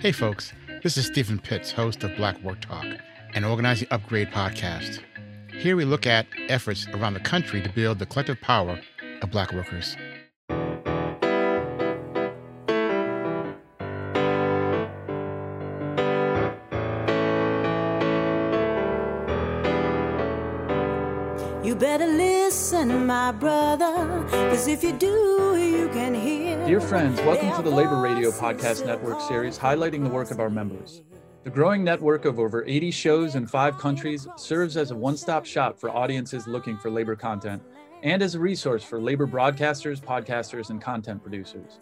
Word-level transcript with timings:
Hey, 0.00 0.12
folks, 0.12 0.54
this 0.82 0.96
is 0.96 1.04
Steven 1.04 1.38
Pitts, 1.38 1.70
host 1.70 2.02
of 2.04 2.16
Black 2.16 2.42
Work 2.42 2.62
Talk, 2.62 2.86
an 3.34 3.44
organizing 3.44 3.86
upgrade 3.90 4.30
podcast. 4.30 5.00
Here 5.52 5.76
we 5.76 5.84
look 5.84 6.06
at 6.06 6.26
efforts 6.48 6.86
around 6.94 7.12
the 7.12 7.20
country 7.20 7.60
to 7.60 7.68
build 7.68 7.98
the 7.98 8.06
collective 8.06 8.40
power 8.40 8.80
of 9.20 9.30
Black 9.30 9.52
workers. 9.52 9.98
My 23.10 23.32
brother, 23.32 24.22
because 24.30 24.68
if 24.68 24.84
you 24.84 24.92
do, 24.92 25.56
you 25.58 25.88
can 25.88 26.14
hear. 26.14 26.64
Dear 26.64 26.80
friends, 26.80 27.20
welcome 27.22 27.52
to 27.56 27.68
the 27.68 27.74
Labor 27.74 28.00
Radio 28.00 28.30
Podcast 28.30 28.86
Network 28.86 29.20
series 29.22 29.58
highlighting 29.58 30.04
the 30.04 30.08
work 30.08 30.30
of 30.30 30.38
our 30.38 30.48
members. 30.48 31.02
The 31.42 31.50
growing 31.50 31.82
network 31.82 32.24
of 32.24 32.38
over 32.38 32.64
80 32.64 32.92
shows 32.92 33.34
in 33.34 33.48
five 33.48 33.78
countries 33.78 34.28
serves 34.36 34.76
as 34.76 34.92
a 34.92 34.94
one 34.94 35.16
stop 35.16 35.44
shop 35.44 35.76
for 35.76 35.90
audiences 35.90 36.46
looking 36.46 36.78
for 36.78 36.88
labor 36.88 37.16
content 37.16 37.60
and 38.04 38.22
as 38.22 38.36
a 38.36 38.38
resource 38.38 38.84
for 38.84 39.00
labor 39.00 39.26
broadcasters, 39.26 40.00
podcasters, 40.00 40.70
and 40.70 40.80
content 40.80 41.20
producers. 41.20 41.80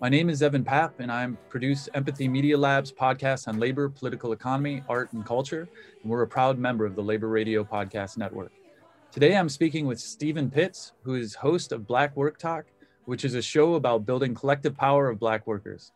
My 0.00 0.08
name 0.08 0.30
is 0.30 0.42
Evan 0.42 0.64
Papp, 0.64 0.92
and 0.98 1.12
I 1.12 1.28
produce 1.50 1.90
Empathy 1.92 2.26
Media 2.26 2.56
Lab's 2.56 2.90
podcast 2.90 3.48
on 3.48 3.60
labor, 3.60 3.90
political 3.90 4.32
economy, 4.32 4.82
art, 4.88 5.12
and 5.12 5.26
culture. 5.26 5.68
And 6.02 6.10
we're 6.10 6.22
a 6.22 6.26
proud 6.26 6.58
member 6.58 6.86
of 6.86 6.96
the 6.96 7.02
Labor 7.02 7.28
Radio 7.28 7.64
Podcast 7.64 8.16
Network. 8.16 8.52
Today, 9.12 9.36
I'm 9.36 9.48
speaking 9.48 9.86
with 9.86 9.98
Steven 9.98 10.48
Pitts, 10.48 10.92
who 11.02 11.14
is 11.14 11.34
host 11.34 11.72
of 11.72 11.84
Black 11.84 12.16
Work 12.16 12.38
Talk, 12.38 12.66
which 13.06 13.24
is 13.24 13.34
a 13.34 13.42
show 13.42 13.74
about 13.74 14.06
building 14.06 14.36
collective 14.36 14.76
power 14.76 15.10
of 15.10 15.18
Black 15.18 15.48
workers. 15.48 15.90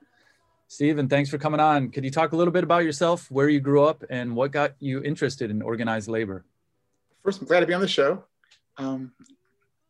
Steven, 0.67 1.09
thanks 1.09 1.31
for 1.31 1.39
coming 1.39 1.61
on. 1.61 1.91
Could 1.91 2.05
you 2.05 2.11
talk 2.11 2.33
a 2.33 2.37
little 2.37 2.53
bit 2.53 2.65
about 2.65 2.83
yourself, 2.83 3.31
where 3.31 3.49
you 3.49 3.61
grew 3.61 3.85
up, 3.85 4.03
and 4.11 4.35
what 4.35 4.51
got 4.51 4.73
you 4.81 5.01
interested 5.05 5.49
in 5.49 5.63
organized 5.63 6.09
labor? 6.09 6.45
First, 7.23 7.41
I'm 7.41 7.47
glad 7.47 7.61
to 7.61 7.67
be 7.67 7.75
on 7.75 7.81
the 7.81 7.87
show. 7.87 8.25
Um, 8.79 9.13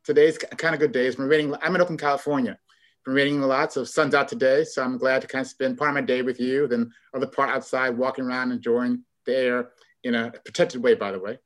today's 0.05 0.37
kind 0.37 0.75
of 0.75 0.81
good 0.81 0.93
day. 0.93 1.11
I'm 1.11 1.27
raining. 1.27 1.55
I'm 1.63 1.75
in 1.75 1.81
Oakland, 1.81 2.01
California. 2.01 2.59
Been 3.07 3.15
raining 3.15 3.43
a 3.43 3.47
lot, 3.47 3.73
so 3.73 3.85
sun's 3.85 4.15
out 4.15 4.29
today. 4.29 4.65
So 4.65 4.83
I'm 4.83 4.99
glad 4.99 5.23
to 5.23 5.29
kind 5.29 5.41
of 5.41 5.49
spend 5.49 5.79
part 5.79 5.89
of 5.89 5.95
my 5.95 6.03
day 6.03 6.21
with 6.21 6.39
you. 6.41 6.69
Then 6.69 6.93
other 7.15 7.27
part 7.27 7.49
outside, 7.49 7.97
walking 7.97 8.27
around, 8.27 8.53
enjoying 8.53 9.03
the 9.25 9.35
air 9.35 9.71
in 10.03 10.15
a 10.15 10.31
protected 10.45 10.83
way, 10.83 10.95
by 10.95 11.11
the 11.11 11.19
way. 11.19 11.39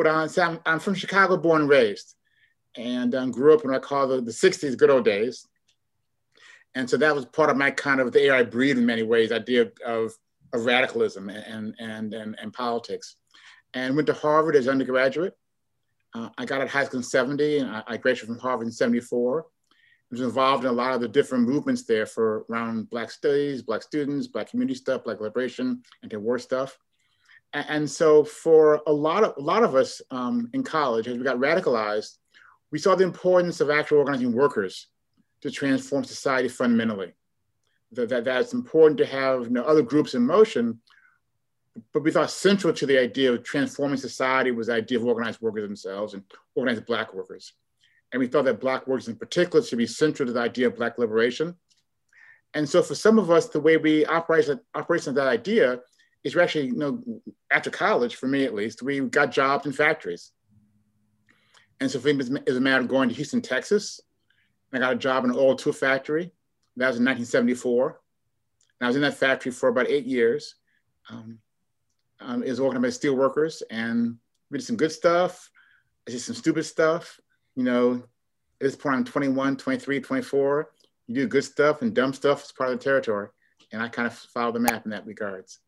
But 0.00 0.38
I'm, 0.38 0.58
I'm, 0.64 0.78
from 0.78 0.94
Chicago, 0.94 1.36
born 1.36 1.60
and 1.60 1.68
raised, 1.68 2.14
and 2.74 3.14
um, 3.14 3.30
grew 3.30 3.52
up 3.52 3.64
in 3.64 3.70
what 3.70 3.76
I 3.76 3.86
call 3.86 4.08
the, 4.08 4.22
the 4.22 4.30
60s 4.30 4.74
good 4.78 4.88
old 4.88 5.04
days. 5.04 5.46
And 6.74 6.88
so 6.88 6.96
that 6.96 7.14
was 7.14 7.26
part 7.26 7.50
of 7.50 7.58
my 7.58 7.70
kind 7.70 8.00
of 8.00 8.10
the 8.10 8.22
air 8.22 8.34
I 8.34 8.44
breathe 8.44 8.78
in 8.78 8.86
many 8.86 9.02
ways, 9.02 9.30
idea 9.30 9.60
of, 9.60 9.72
of, 9.84 10.12
of 10.54 10.64
radicalism 10.64 11.28
and, 11.28 11.74
and, 11.78 12.14
and, 12.14 12.34
and 12.40 12.50
politics. 12.54 13.16
And 13.74 13.94
went 13.94 14.06
to 14.06 14.14
Harvard 14.14 14.56
as 14.56 14.68
undergraduate. 14.68 15.36
Uh, 16.14 16.30
I 16.38 16.46
got 16.46 16.62
out 16.62 16.68
of 16.68 16.70
high 16.70 16.86
school 16.86 17.00
in 17.00 17.04
70 17.04 17.58
and 17.58 17.70
I, 17.70 17.82
I 17.86 17.96
graduated 17.98 18.28
from 18.28 18.38
Harvard 18.38 18.68
in 18.68 18.72
74. 18.72 19.44
I 19.70 19.74
was 20.10 20.22
involved 20.22 20.64
in 20.64 20.70
a 20.70 20.72
lot 20.72 20.94
of 20.94 21.02
the 21.02 21.08
different 21.08 21.46
movements 21.46 21.82
there 21.84 22.06
for 22.06 22.46
around 22.48 22.88
Black 22.88 23.10
studies, 23.10 23.60
Black 23.60 23.82
students, 23.82 24.28
Black 24.28 24.48
community 24.48 24.76
stuff, 24.76 25.04
Black 25.04 25.20
liberation, 25.20 25.82
anti-war 26.02 26.38
stuff 26.38 26.78
and 27.52 27.90
so 27.90 28.22
for 28.24 28.80
a 28.86 28.92
lot 28.92 29.24
of 29.24 29.34
a 29.36 29.40
lot 29.40 29.64
of 29.64 29.74
us 29.74 30.00
um, 30.10 30.48
in 30.52 30.62
college, 30.62 31.08
as 31.08 31.18
we 31.18 31.24
got 31.24 31.38
radicalized, 31.38 32.18
we 32.70 32.78
saw 32.78 32.94
the 32.94 33.04
importance 33.04 33.60
of 33.60 33.70
actually 33.70 33.98
organizing 33.98 34.32
workers 34.32 34.86
to 35.42 35.50
transform 35.50 36.04
society 36.04 36.48
fundamentally. 36.48 37.12
That, 37.92 38.08
that 38.10 38.24
that's 38.24 38.52
important 38.52 38.98
to 38.98 39.06
have 39.06 39.44
you 39.44 39.50
know, 39.50 39.64
other 39.64 39.82
groups 39.82 40.14
in 40.14 40.24
motion, 40.24 40.80
but 41.92 42.04
we 42.04 42.12
thought 42.12 42.30
central 42.30 42.72
to 42.72 42.86
the 42.86 42.98
idea 42.98 43.32
of 43.32 43.42
transforming 43.42 43.96
society 43.96 44.52
was 44.52 44.68
the 44.68 44.74
idea 44.74 44.98
of 44.98 45.04
organized 45.04 45.40
workers 45.40 45.62
themselves 45.62 46.14
and 46.14 46.22
organized 46.54 46.86
Black 46.86 47.12
workers. 47.12 47.52
And 48.12 48.20
we 48.20 48.28
thought 48.28 48.44
that 48.44 48.60
Black 48.60 48.86
workers 48.86 49.08
in 49.08 49.16
particular 49.16 49.64
should 49.64 49.78
be 49.78 49.86
central 49.86 50.26
to 50.26 50.32
the 50.32 50.40
idea 50.40 50.68
of 50.68 50.76
Black 50.76 50.98
liberation. 50.98 51.56
And 52.54 52.68
so 52.68 52.82
for 52.82 52.94
some 52.94 53.18
of 53.18 53.30
us, 53.30 53.48
the 53.48 53.60
way 53.60 53.76
we 53.76 54.04
operate, 54.06 54.48
operate 54.74 55.08
on 55.08 55.14
that 55.14 55.28
idea 55.28 55.80
is 56.24 56.34
we 56.34 56.42
actually, 56.42 56.66
you 56.66 56.76
know, 56.76 57.02
after 57.50 57.70
college, 57.70 58.16
for 58.16 58.26
me 58.26 58.44
at 58.44 58.54
least, 58.54 58.82
we 58.82 59.00
got 59.00 59.32
jobs 59.32 59.66
in 59.66 59.72
factories. 59.72 60.32
And 61.80 61.90
so 61.90 61.98
for 61.98 62.12
me, 62.12 62.24
it 62.24 62.46
was 62.46 62.56
a 62.56 62.60
matter 62.60 62.82
of 62.82 62.88
going 62.88 63.08
to 63.08 63.14
Houston, 63.14 63.40
Texas. 63.40 64.00
I 64.72 64.78
got 64.78 64.92
a 64.92 64.96
job 64.96 65.24
in 65.24 65.30
an 65.30 65.36
oil 65.36 65.56
tool 65.56 65.72
factory. 65.72 66.32
That 66.76 66.88
was 66.88 66.98
in 66.98 67.04
1974. 67.04 68.00
And 68.80 68.86
I 68.86 68.88
was 68.88 68.96
in 68.96 69.02
that 69.02 69.16
factory 69.16 69.50
for 69.50 69.68
about 69.68 69.88
eight 69.88 70.06
years. 70.06 70.56
Um, 71.08 71.38
um, 72.20 72.42
it 72.42 72.50
was 72.50 72.60
organized 72.60 72.82
by 72.82 72.90
steel 72.90 73.16
workers, 73.16 73.62
and 73.70 74.16
we 74.50 74.58
did 74.58 74.64
some 74.64 74.76
good 74.76 74.92
stuff. 74.92 75.50
I 76.06 76.10
did 76.10 76.20
some 76.20 76.34
stupid 76.34 76.64
stuff. 76.64 77.18
You 77.56 77.64
know, 77.64 77.94
at 77.94 78.02
this 78.60 78.76
point, 78.76 78.96
I'm 78.96 79.04
21, 79.04 79.56
23, 79.56 80.00
24. 80.00 80.70
You 81.06 81.14
do 81.14 81.26
good 81.26 81.44
stuff 81.44 81.82
and 81.82 81.94
dumb 81.94 82.12
stuff 82.12 82.44
is 82.44 82.52
part 82.52 82.70
of 82.70 82.78
the 82.78 82.84
territory. 82.84 83.28
And 83.72 83.82
I 83.82 83.88
kind 83.88 84.06
of 84.06 84.14
follow 84.14 84.52
the 84.52 84.60
map 84.60 84.84
in 84.84 84.90
that 84.90 85.06
regards. 85.06 85.58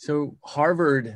So 0.00 0.34
Harvard 0.42 1.14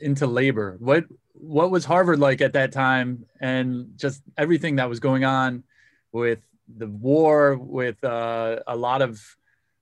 into 0.00 0.26
labor. 0.26 0.76
What 0.80 1.04
what 1.34 1.70
was 1.70 1.84
Harvard 1.84 2.20
like 2.20 2.40
at 2.40 2.54
that 2.54 2.72
time, 2.72 3.26
and 3.38 3.92
just 3.96 4.22
everything 4.38 4.76
that 4.76 4.88
was 4.88 4.98
going 4.98 5.26
on 5.26 5.62
with 6.10 6.40
the 6.74 6.86
war, 6.86 7.54
with 7.58 8.02
uh, 8.02 8.60
a 8.66 8.74
lot 8.74 9.02
of 9.02 9.20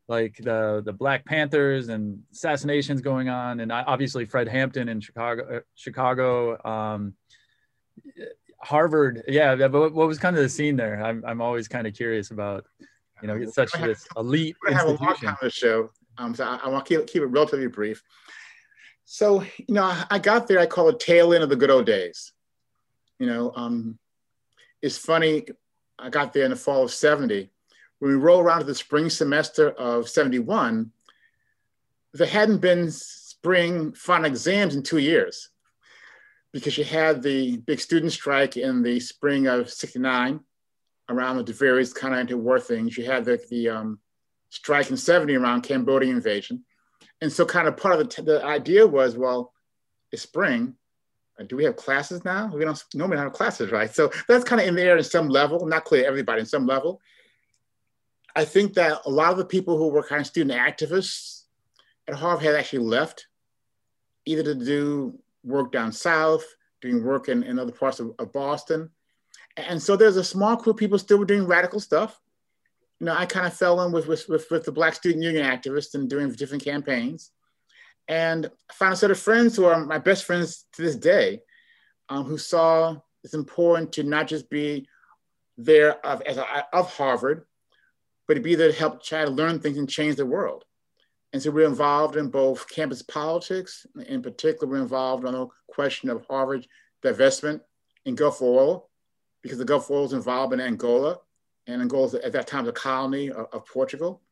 like 0.09 0.39
the 0.39 0.83
the 0.85 0.93
Black 0.93 1.25
Panthers 1.25 1.89
and 1.89 2.25
assassinations 2.33 3.01
going 3.01 3.29
on, 3.29 3.61
and 3.61 3.71
obviously 3.71 4.25
Fred 4.25 4.49
Hampton 4.49 4.89
in 4.89 5.01
Chicago. 5.01 5.59
Uh, 5.59 5.61
Chicago. 5.77 6.61
Um, 6.65 7.15
Harvard, 8.59 9.23
yeah. 9.29 9.55
But 9.55 9.95
what 9.95 10.09
was 10.09 10.19
kind 10.19 10.37
of 10.37 10.43
the 10.43 10.49
scene 10.49 10.75
there? 10.75 11.01
I'm 11.01 11.23
I'm 11.25 11.41
always 11.41 11.69
kind 11.69 11.87
of 11.87 11.95
curious 11.95 12.33
about. 12.33 12.67
You 13.23 13.29
know, 13.29 13.37
it's 13.37 13.55
such 13.55 13.71
this 13.75 14.05
elite. 14.17 14.57
Have 14.67 14.89
a 14.89 14.93
long 14.93 15.15
time 15.15 15.29
on 15.29 15.37
the 15.43 15.51
show. 15.51 15.91
Um, 16.19 16.35
so 16.35 16.45
I, 16.45 16.61
I 16.65 16.69
want 16.69 16.87
to 16.87 16.99
keep, 16.99 17.07
keep 17.07 17.23
it 17.23 17.27
relatively 17.27 17.67
brief. 17.67 18.03
So, 19.05 19.43
you 19.43 19.75
know, 19.75 19.93
I 20.09 20.19
got 20.19 20.47
there, 20.47 20.61
I 20.61 20.67
call 20.67 20.89
it 20.89 21.01
tail 21.01 21.35
end 21.35 21.43
of 21.43 21.49
the 21.49 21.57
good 21.57 21.71
old 21.71 21.87
days. 21.87 22.33
You 23.19 23.27
know, 23.27 23.53
um, 23.57 23.99
it's 24.83 24.99
funny, 24.99 25.47
I 25.99 26.11
got 26.11 26.33
there 26.33 26.45
in 26.45 26.51
the 26.51 26.57
fall 26.57 26.85
of 26.85 26.93
70. 26.93 27.51
When 27.99 28.11
we 28.11 28.17
roll 28.17 28.41
around 28.41 28.61
to 28.61 28.67
the 28.67 28.75
spring 28.75 29.11
semester 29.11 29.71
of 29.71 30.09
71, 30.09 30.93
there 32.15 32.27
hadn't 32.27 32.59
been 32.59 32.91
spring 32.91 33.93
final 33.93 34.27
exams 34.27 34.75
in 34.75 34.83
two 34.83 34.99
years 34.99 35.51
because 36.53 36.77
you 36.77 36.85
had 36.85 37.23
the 37.23 37.59
big 37.59 37.81
student 37.81 38.13
strike 38.13 38.57
in 38.57 38.83
the 38.83 39.01
spring 39.01 39.47
of 39.47 39.71
69 39.71 40.41
around 41.09 41.45
the 41.45 41.53
various 41.53 41.93
kind 41.93 42.15
of 42.15 42.21
anti-war 42.21 42.61
things. 42.61 42.97
You 42.97 43.05
had 43.05 43.25
the, 43.25 43.41
the 43.51 43.69
um, 43.69 43.99
strike 44.51 44.91
in 44.91 44.97
70 44.97 45.35
around 45.37 45.63
Cambodian 45.63 46.17
invasion. 46.17 46.65
And 47.21 47.33
so 47.33 47.45
kind 47.45 47.69
of 47.69 47.77
part 47.77 47.99
of 47.99 48.09
the, 48.09 48.23
the 48.23 48.45
idea 48.45 48.87
was, 48.87 49.17
well, 49.17 49.53
it's 50.13 50.23
spring. 50.23 50.75
Uh, 51.39 51.45
do 51.45 51.57
we 51.57 51.65
have 51.65 51.77
classes 51.77 52.25
now? 52.25 52.51
We 52.53 52.65
don't 52.65 52.83
normally 52.95 53.19
have 53.19 53.33
classes, 53.33 53.71
right? 53.71 53.95
So 53.95 54.11
that's 54.29 54.45
kind 54.45 54.61
of 54.61 54.67
in 54.67 54.75
the 54.75 54.83
air 54.83 54.97
in 54.97 55.05
some 55.05 55.29
level, 55.29 55.67
not 55.67 55.85
clear 55.85 56.07
everybody 56.07 56.41
in 56.41 56.47
some 56.47 56.67
level. 56.67 57.01
I 58.35 58.45
think 58.45 58.75
that 58.75 59.01
a 59.07 59.11
lot 59.11 59.33
of 59.33 59.39
the 59.39 59.45
people 59.45 59.77
who 59.77 59.89
were 59.89 60.03
kind 60.03 60.21
of 60.21 60.27
student 60.27 60.59
activists 60.59 61.45
at 62.09 62.15
Harvard 62.15 62.45
had 62.45 62.55
actually 62.55 62.81
left, 62.81 63.27
either 64.25 64.43
to 64.43 64.55
do 64.55 65.19
work 65.45 65.73
down 65.73 65.93
south, 65.93 66.45
doing 66.81 67.05
work 67.05 67.29
in, 67.29 67.43
in 67.43 67.59
other 67.59 67.73
parts 67.73 68.01
of, 68.01 68.13
of 68.19 68.33
Boston. 68.33 68.91
And 69.57 69.83
so 69.83 69.97
there's 69.97 70.17
a 70.17 70.25
small 70.25 70.57
group 70.57 70.77
of 70.77 70.81
people 70.81 70.99
still 70.99 71.25
doing 71.25 71.47
radical 71.47 71.81
stuff 71.81 72.21
you 73.01 73.07
know, 73.07 73.15
I 73.15 73.25
kind 73.25 73.47
of 73.47 73.55
fell 73.55 73.81
in 73.83 73.93
with, 73.93 74.07
with, 74.07 74.29
with, 74.29 74.51
with, 74.51 74.65
the 74.65 74.73
Black 74.73 74.95
Student 74.95 75.25
Union 75.25 75.47
activists 75.47 75.95
and 75.95 76.09
doing 76.09 76.31
different 76.33 76.65
campaigns. 76.65 77.31
And 78.09 78.51
I 78.71 78.75
found 78.75 78.93
a 78.93 78.97
set 78.97 79.11
of 79.11 79.19
friends 79.19 79.57
who 79.57 79.65
are 79.65 79.85
my 79.85 79.99
best 79.99 80.25
friends 80.25 80.67
to 80.75 80.83
this 80.83 80.97
day, 80.97 81.41
um, 82.11 82.25
who 82.25 82.37
saw 82.37 82.97
it's 83.25 83.35
important 83.35 83.93
to 83.95 84.03
not 84.03 84.29
just 84.29 84.51
be 84.51 84.87
there 85.57 86.05
of, 86.07 86.21
as 86.23 86.37
a, 86.37 86.45
of 86.75 86.95
Harvard, 86.95 87.47
but 88.29 88.35
to 88.35 88.41
be 88.41 88.55
there 88.55 88.71
to 88.71 88.79
help 88.79 89.03
try 89.03 89.25
to 89.25 89.31
learn 89.31 89.61
things 89.61 89.79
and 89.79 89.89
change 89.89 90.17
the 90.17 90.27
world. 90.27 90.65
And 91.33 91.41
so 91.41 91.51
we're 91.51 91.67
involved 91.69 92.17
in 92.17 92.29
both 92.29 92.69
campus 92.69 93.03
politics, 93.03 93.87
in 94.07 94.21
particular, 94.21 94.71
we're 94.71 94.83
involved 94.83 95.25
on 95.25 95.33
the 95.33 95.47
question 95.69 96.11
of 96.11 96.27
Harvard 96.29 96.67
divestment 97.03 97.61
in 98.05 98.15
Gulf 98.15 98.43
oil, 98.43 98.91
because 99.43 99.59
the 99.59 99.65
Gulf 99.65 99.91
oil 99.91 100.05
is 100.05 100.13
involved 100.13 100.53
in 100.53 100.61
Angola 100.61 101.19
and 101.71 101.83
Angola 101.83 102.19
at 102.25 102.33
that 102.33 102.47
time 102.47 102.65
was 102.65 102.71
a 102.71 102.73
colony 102.73 103.31
of, 103.31 103.47
of 103.53 103.67
Portugal. 103.67 104.23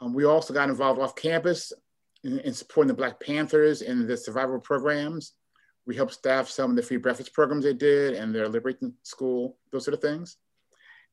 Um, 0.00 0.12
we 0.12 0.24
also 0.24 0.52
got 0.52 0.68
involved 0.68 1.00
off 1.00 1.16
campus 1.16 1.72
in, 2.22 2.38
in, 2.40 2.52
supporting 2.52 2.88
the 2.88 2.94
Black 2.94 3.18
Panthers 3.20 3.82
and 3.82 4.06
the 4.06 4.16
survival 4.16 4.58
programs. 4.58 5.32
We 5.86 5.96
helped 5.96 6.14
staff 6.14 6.48
some 6.48 6.70
of 6.70 6.76
the 6.76 6.82
free 6.82 6.96
breakfast 6.96 7.32
programs 7.32 7.64
they 7.64 7.72
did 7.72 8.14
and 8.14 8.34
their 8.34 8.48
liberation 8.48 8.94
school, 9.02 9.56
those 9.72 9.84
sort 9.84 9.94
of 9.94 10.02
things. 10.02 10.36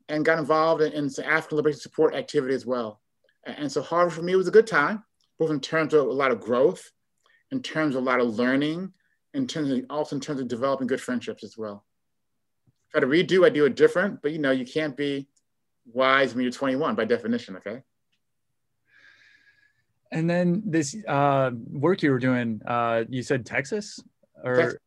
And 0.09 0.25
got 0.25 0.39
involved 0.39 0.81
in, 0.81 0.91
in 0.91 1.09
African 1.23 1.57
liberation 1.57 1.79
support 1.79 2.15
activity 2.15 2.53
as 2.53 2.65
well. 2.65 2.99
And, 3.45 3.57
and 3.57 3.71
so 3.71 3.81
Harvard 3.81 4.13
for 4.13 4.23
me 4.23 4.35
was 4.35 4.47
a 4.47 4.51
good 4.51 4.67
time. 4.67 5.03
both 5.39 5.51
in 5.51 5.61
terms 5.61 5.93
of 5.93 6.07
a 6.07 6.11
lot 6.11 6.31
of 6.31 6.41
growth, 6.41 6.91
in 7.51 7.61
terms 7.61 7.95
of 7.95 8.01
a 8.01 8.05
lot 8.05 8.19
of 8.19 8.35
learning, 8.35 8.91
in 9.33 9.47
terms 9.47 9.69
of 9.69 9.85
also 9.89 10.15
in 10.15 10.21
terms 10.21 10.41
of 10.41 10.47
developing 10.47 10.87
good 10.87 11.01
friendships 11.01 11.43
as 11.43 11.57
well. 11.57 11.85
Try 12.91 13.01
to 13.01 13.07
redo, 13.07 13.45
I 13.45 13.49
do 13.49 13.65
it 13.65 13.75
different, 13.75 14.21
but 14.21 14.31
you 14.31 14.39
know, 14.39 14.51
you 14.51 14.65
can't 14.65 14.95
be 14.95 15.27
wise 15.85 16.33
when 16.33 16.43
you're 16.43 16.51
21 16.51 16.95
by 16.95 17.05
definition, 17.05 17.57
okay? 17.57 17.81
And 20.11 20.29
then 20.29 20.61
this 20.65 20.95
uh, 21.07 21.51
work 21.71 22.03
you 22.03 22.11
were 22.11 22.19
doing, 22.19 22.61
uh, 22.67 23.03
you 23.09 23.23
said 23.23 23.45
Texas, 23.45 23.99
or 24.43 24.55
Texas. 24.55 24.79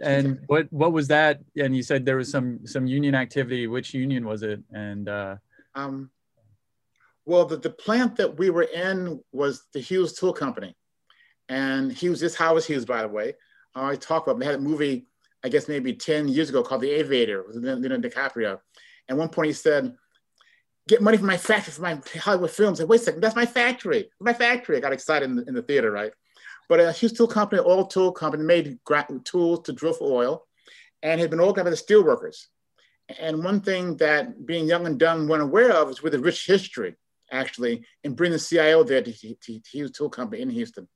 and 0.00 0.40
what 0.46 0.70
what 0.70 0.92
was 0.92 1.08
that? 1.08 1.40
And 1.56 1.74
you 1.74 1.82
said 1.82 2.04
there 2.04 2.18
was 2.18 2.30
some 2.30 2.66
some 2.66 2.86
union 2.86 3.14
activity. 3.14 3.66
Which 3.66 3.94
union 3.94 4.26
was 4.26 4.42
it? 4.42 4.62
And 4.72 5.08
uh, 5.08 5.36
um, 5.74 6.10
well, 7.24 7.46
the, 7.46 7.56
the 7.56 7.70
plant 7.70 8.16
that 8.16 8.36
we 8.36 8.50
were 8.50 8.64
in 8.64 9.22
was 9.32 9.64
the 9.72 9.80
Hughes 9.80 10.12
Tool 10.12 10.34
Company, 10.34 10.76
and 11.48 11.90
Hughes 11.90 12.20
this 12.20 12.36
Howard 12.36 12.64
Hughes, 12.64 12.84
by 12.84 13.00
the 13.00 13.08
way. 13.08 13.34
I 13.74 13.96
talked 13.96 14.28
about 14.28 14.38
they 14.38 14.46
had 14.46 14.56
a 14.56 14.60
movie, 14.60 15.06
I 15.42 15.48
guess 15.48 15.66
maybe 15.66 15.94
ten 15.94 16.28
years 16.28 16.50
ago 16.50 16.62
called 16.62 16.82
The 16.82 16.90
Aviator 16.90 17.42
with 17.46 17.56
Leonardo 17.56 18.06
DiCaprio. 18.06 18.60
And 19.08 19.16
one 19.16 19.30
point 19.30 19.46
he 19.46 19.52
said, 19.54 19.94
get 20.88 21.02
money 21.02 21.16
from 21.16 21.26
my 21.26 21.36
factory 21.36 21.72
for 21.72 21.82
my 21.82 22.00
Hollywood 22.16 22.50
films. 22.50 22.80
And 22.80 22.88
wait 22.88 23.00
a 23.00 23.04
second, 23.04 23.20
that's 23.20 23.36
my 23.36 23.46
factory. 23.46 24.10
My 24.20 24.32
factory. 24.32 24.76
I 24.76 24.80
got 24.80 24.92
excited 24.92 25.28
in 25.28 25.36
the, 25.36 25.44
in 25.46 25.54
the 25.54 25.62
theater, 25.62 25.90
right? 25.90 26.12
But 26.68 26.80
a 26.80 26.92
Hughes 26.92 27.12
Tool 27.12 27.26
Company, 27.26 27.62
oil 27.64 27.86
tool 27.86 28.12
company, 28.12 28.42
made 28.42 28.78
tools 29.24 29.60
to 29.60 29.72
drill 29.72 29.92
for 29.92 30.12
oil, 30.12 30.46
and 31.02 31.20
had 31.20 31.30
been 31.30 31.40
organized 31.40 31.64
by 31.64 31.70
the 31.70 31.76
steelworkers. 31.76 32.46
And 33.18 33.44
one 33.44 33.60
thing 33.60 33.98
that 33.98 34.46
being 34.46 34.66
young 34.66 34.86
and 34.86 34.98
dumb 34.98 35.28
weren't 35.28 35.42
aware 35.42 35.72
of 35.72 35.90
is 35.90 36.02
with 36.02 36.14
a 36.14 36.18
rich 36.18 36.46
history, 36.46 36.96
actually, 37.30 37.84
in 38.02 38.14
bringing 38.14 38.38
the 38.38 38.42
CIO 38.42 38.82
there 38.82 39.02
to, 39.02 39.12
to, 39.12 39.34
to 39.34 39.60
Hughes 39.70 39.90
Tool 39.90 40.08
Company 40.08 40.40
in 40.40 40.48
Houston. 40.48 40.88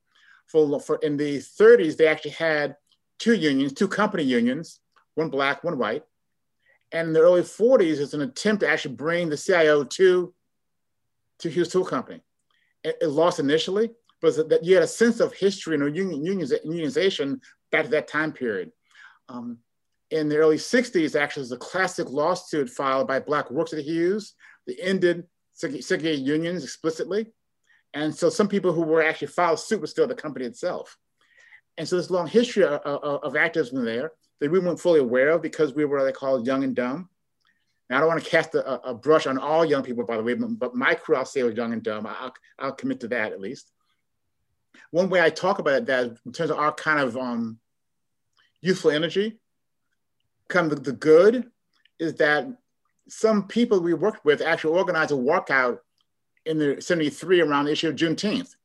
For, 0.47 0.79
for 0.79 0.95
in 0.97 1.17
the 1.17 1.37
30s, 1.37 1.97
they 1.97 2.07
actually 2.07 2.31
had 2.31 2.75
two 3.19 3.35
unions, 3.35 3.73
two 3.73 3.87
company 3.87 4.23
unions, 4.23 4.79
one 5.13 5.29
black, 5.29 5.63
one 5.63 5.77
white 5.77 6.03
and 6.91 7.09
in 7.09 7.13
the 7.13 7.21
early 7.21 7.41
40s, 7.41 7.99
it's 7.99 8.13
an 8.13 8.21
attempt 8.21 8.61
to 8.61 8.69
actually 8.69 8.95
bring 8.95 9.29
the 9.29 9.37
CIO 9.37 9.83
to, 9.83 10.33
to 11.39 11.49
Hughes 11.49 11.69
Tool 11.69 11.85
Company. 11.85 12.21
It, 12.83 12.97
it 13.01 13.07
lost 13.07 13.39
initially, 13.39 13.91
but 14.21 14.49
that 14.49 14.63
you 14.63 14.73
had 14.73 14.83
a 14.83 14.87
sense 14.87 15.19
of 15.19 15.33
history 15.33 15.75
and 15.75 15.95
union, 15.95 16.23
unionization 16.23 17.39
back 17.71 17.85
to 17.85 17.91
that 17.91 18.07
time 18.07 18.31
period. 18.31 18.71
Um, 19.27 19.59
in 20.09 20.27
the 20.27 20.37
early 20.37 20.57
60s, 20.57 21.19
actually, 21.19 21.41
was 21.41 21.51
a 21.51 21.57
classic 21.57 22.09
lawsuit 22.09 22.69
filed 22.69 23.07
by 23.07 23.19
Black 23.19 23.51
workers 23.51 23.73
at 23.73 23.85
Hughes 23.85 24.33
that 24.65 24.77
ended 24.81 25.25
segregated 25.53 26.25
unions 26.25 26.63
explicitly. 26.63 27.27
And 27.93 28.13
so 28.13 28.29
some 28.29 28.47
people 28.47 28.71
who 28.71 28.81
were 28.81 29.03
actually 29.03 29.27
filed 29.27 29.59
suit 29.59 29.81
were 29.81 29.87
still 29.87 30.07
the 30.07 30.15
company 30.15 30.45
itself. 30.45 30.97
And 31.77 31.87
so 31.87 31.97
this 31.97 32.09
long 32.09 32.27
history 32.27 32.63
of, 32.63 32.81
of, 32.81 33.23
of 33.23 33.35
activism 33.35 33.85
there 33.85 34.11
that 34.39 34.51
we 34.51 34.59
weren't 34.59 34.79
fully 34.79 34.99
aware 34.99 35.29
of 35.29 35.41
because 35.41 35.73
we 35.73 35.85
were 35.85 35.97
what 35.97 36.05
they 36.05 36.11
call 36.11 36.45
young 36.45 36.63
and 36.63 36.75
dumb. 36.75 37.09
Now, 37.89 37.97
I 37.97 37.99
don't 37.99 38.09
want 38.09 38.23
to 38.23 38.29
cast 38.29 38.53
a, 38.55 38.87
a, 38.87 38.93
brush 38.93 39.25
on 39.25 39.39
all 39.39 39.65
young 39.65 39.81
people, 39.81 40.05
by 40.05 40.15
the 40.15 40.23
way, 40.23 40.35
but 40.35 40.75
my 40.75 40.93
crew, 40.93 41.15
I'll 41.15 41.25
say, 41.25 41.41
was 41.41 41.55
young 41.55 41.73
and 41.73 41.81
dumb. 41.81 42.05
I'll, 42.05 42.33
I'll 42.59 42.71
commit 42.71 42.99
to 42.99 43.07
that 43.07 43.31
at 43.31 43.41
least. 43.41 43.71
One 44.91 45.09
way 45.09 45.21
I 45.21 45.31
talk 45.31 45.57
about 45.57 45.87
that 45.87 46.17
in 46.23 46.31
terms 46.31 46.51
of 46.51 46.59
our 46.59 46.71
kind 46.71 46.99
of 46.99 47.17
um, 47.17 47.59
youthful 48.61 48.91
energy, 48.91 49.39
of 50.55 50.69
the, 50.69 50.75
the 50.75 50.93
good 50.93 51.49
is 51.99 52.15
that 52.15 52.47
some 53.07 53.47
people 53.47 53.79
we 53.79 53.93
worked 53.93 54.25
with 54.25 54.41
actually 54.41 54.77
organized 54.77 55.11
a 55.11 55.15
walkout 55.15 55.79
in 56.45 56.57
the 56.57 56.81
73 56.81 57.41
around 57.41 57.65
the 57.65 57.71
issue 57.71 57.89
of 57.89 57.95
Juneteenth. 57.95 58.55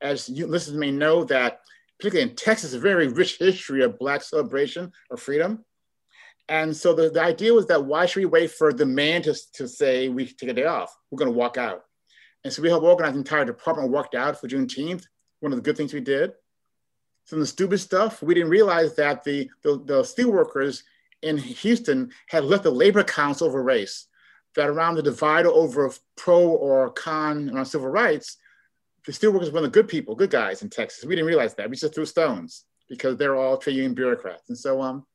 As 0.00 0.28
you 0.28 0.46
listeners 0.46 0.78
may 0.78 0.90
know 0.90 1.24
that 1.24 1.60
particularly 1.98 2.30
in 2.30 2.36
Texas, 2.36 2.74
a 2.74 2.78
very 2.78 3.08
rich 3.08 3.38
history 3.38 3.82
of 3.82 3.98
Black 3.98 4.22
celebration 4.22 4.92
of 5.10 5.20
freedom. 5.20 5.64
And 6.48 6.74
so 6.74 6.94
the, 6.94 7.10
the 7.10 7.22
idea 7.22 7.52
was 7.52 7.66
that 7.66 7.84
why 7.84 8.06
should 8.06 8.20
we 8.20 8.26
wait 8.26 8.50
for 8.50 8.72
the 8.72 8.86
man 8.86 9.22
to, 9.22 9.36
to 9.54 9.68
say 9.68 10.08
we 10.08 10.26
take 10.26 10.48
a 10.48 10.54
day 10.54 10.64
off? 10.64 10.96
We're 11.10 11.18
going 11.18 11.30
to 11.30 11.36
walk 11.36 11.58
out. 11.58 11.84
And 12.44 12.52
so 12.52 12.62
we 12.62 12.68
helped 12.68 12.86
organize 12.86 13.12
the 13.12 13.18
entire 13.18 13.44
department 13.44 13.90
walked 13.90 14.14
out 14.14 14.40
for 14.40 14.48
Juneteenth. 14.48 15.04
One 15.40 15.52
of 15.52 15.58
the 15.58 15.62
good 15.62 15.76
things 15.76 15.92
we 15.92 16.00
did. 16.00 16.32
Some 17.24 17.38
of 17.38 17.42
the 17.42 17.46
stupid 17.46 17.78
stuff, 17.78 18.22
we 18.22 18.32
didn't 18.32 18.50
realize 18.50 18.94
that 18.96 19.22
the, 19.24 19.50
the, 19.62 19.82
the 19.84 20.02
steelworkers 20.02 20.82
in 21.20 21.36
Houston 21.36 22.10
had 22.28 22.44
left 22.44 22.62
the 22.62 22.70
labor 22.70 23.04
council 23.04 23.48
over 23.48 23.62
race. 23.62 24.06
That 24.56 24.70
around 24.70 24.94
the 24.94 25.02
divide 25.02 25.44
over 25.44 25.92
pro 26.16 26.40
or 26.48 26.90
con 26.90 27.56
on 27.56 27.66
civil 27.66 27.88
rights, 27.88 28.38
the 29.06 29.12
steelworkers 29.12 29.52
were 29.52 29.60
the 29.60 29.68
good 29.68 29.88
people, 29.88 30.14
good 30.14 30.30
guys 30.30 30.62
in 30.62 30.70
Texas. 30.70 31.04
We 31.04 31.14
didn't 31.14 31.28
realize 31.28 31.54
that. 31.54 31.70
We 31.70 31.76
just 31.76 31.94
threw 31.94 32.06
stones 32.06 32.64
because 32.88 33.16
they're 33.16 33.36
all 33.36 33.56
trade 33.56 33.76
union 33.76 33.94
bureaucrats. 33.94 34.48
And 34.48 34.58
so 34.58 34.80
um, 34.82 35.06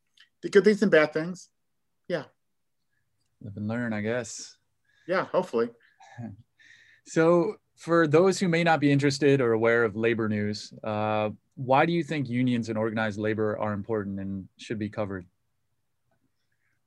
the 0.41 0.49
good 0.49 0.63
things 0.63 0.81
and 0.81 0.91
bad 0.91 1.13
things. 1.13 1.49
Yeah. 2.07 2.23
Live 3.41 3.57
and 3.57 3.67
learn, 3.67 3.93
I 3.93 4.01
guess. 4.01 4.57
Yeah, 5.07 5.25
hopefully. 5.25 5.69
So 7.05 7.57
for 7.75 8.07
those 8.07 8.39
who 8.39 8.47
may 8.47 8.63
not 8.63 8.79
be 8.79 8.89
interested 8.89 9.41
or 9.41 9.51
aware 9.51 9.83
of 9.83 9.97
labor 9.97 10.29
news, 10.29 10.73
uh, 10.85 11.31
why 11.55 11.85
do 11.85 11.91
you 11.91 12.01
think 12.01 12.29
unions 12.29 12.69
and 12.69 12.77
organized 12.77 13.19
labor 13.19 13.57
are 13.59 13.73
important 13.73 14.21
and 14.21 14.47
should 14.57 14.79
be 14.79 14.87
covered? 14.87 15.25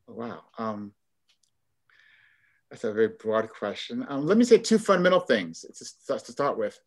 Wow. 0.08 0.44
Um, 0.56 0.92
that's 2.70 2.84
a 2.84 2.92
very 2.92 3.08
broad 3.08 3.48
question. 3.48 4.04
Um, 4.08 4.26
let 4.26 4.36
me 4.36 4.44
say 4.44 4.58
two 4.58 4.78
fundamental 4.78 5.20
things 5.20 5.64
to, 6.08 6.18
start 6.18 6.58
with. 6.58 6.78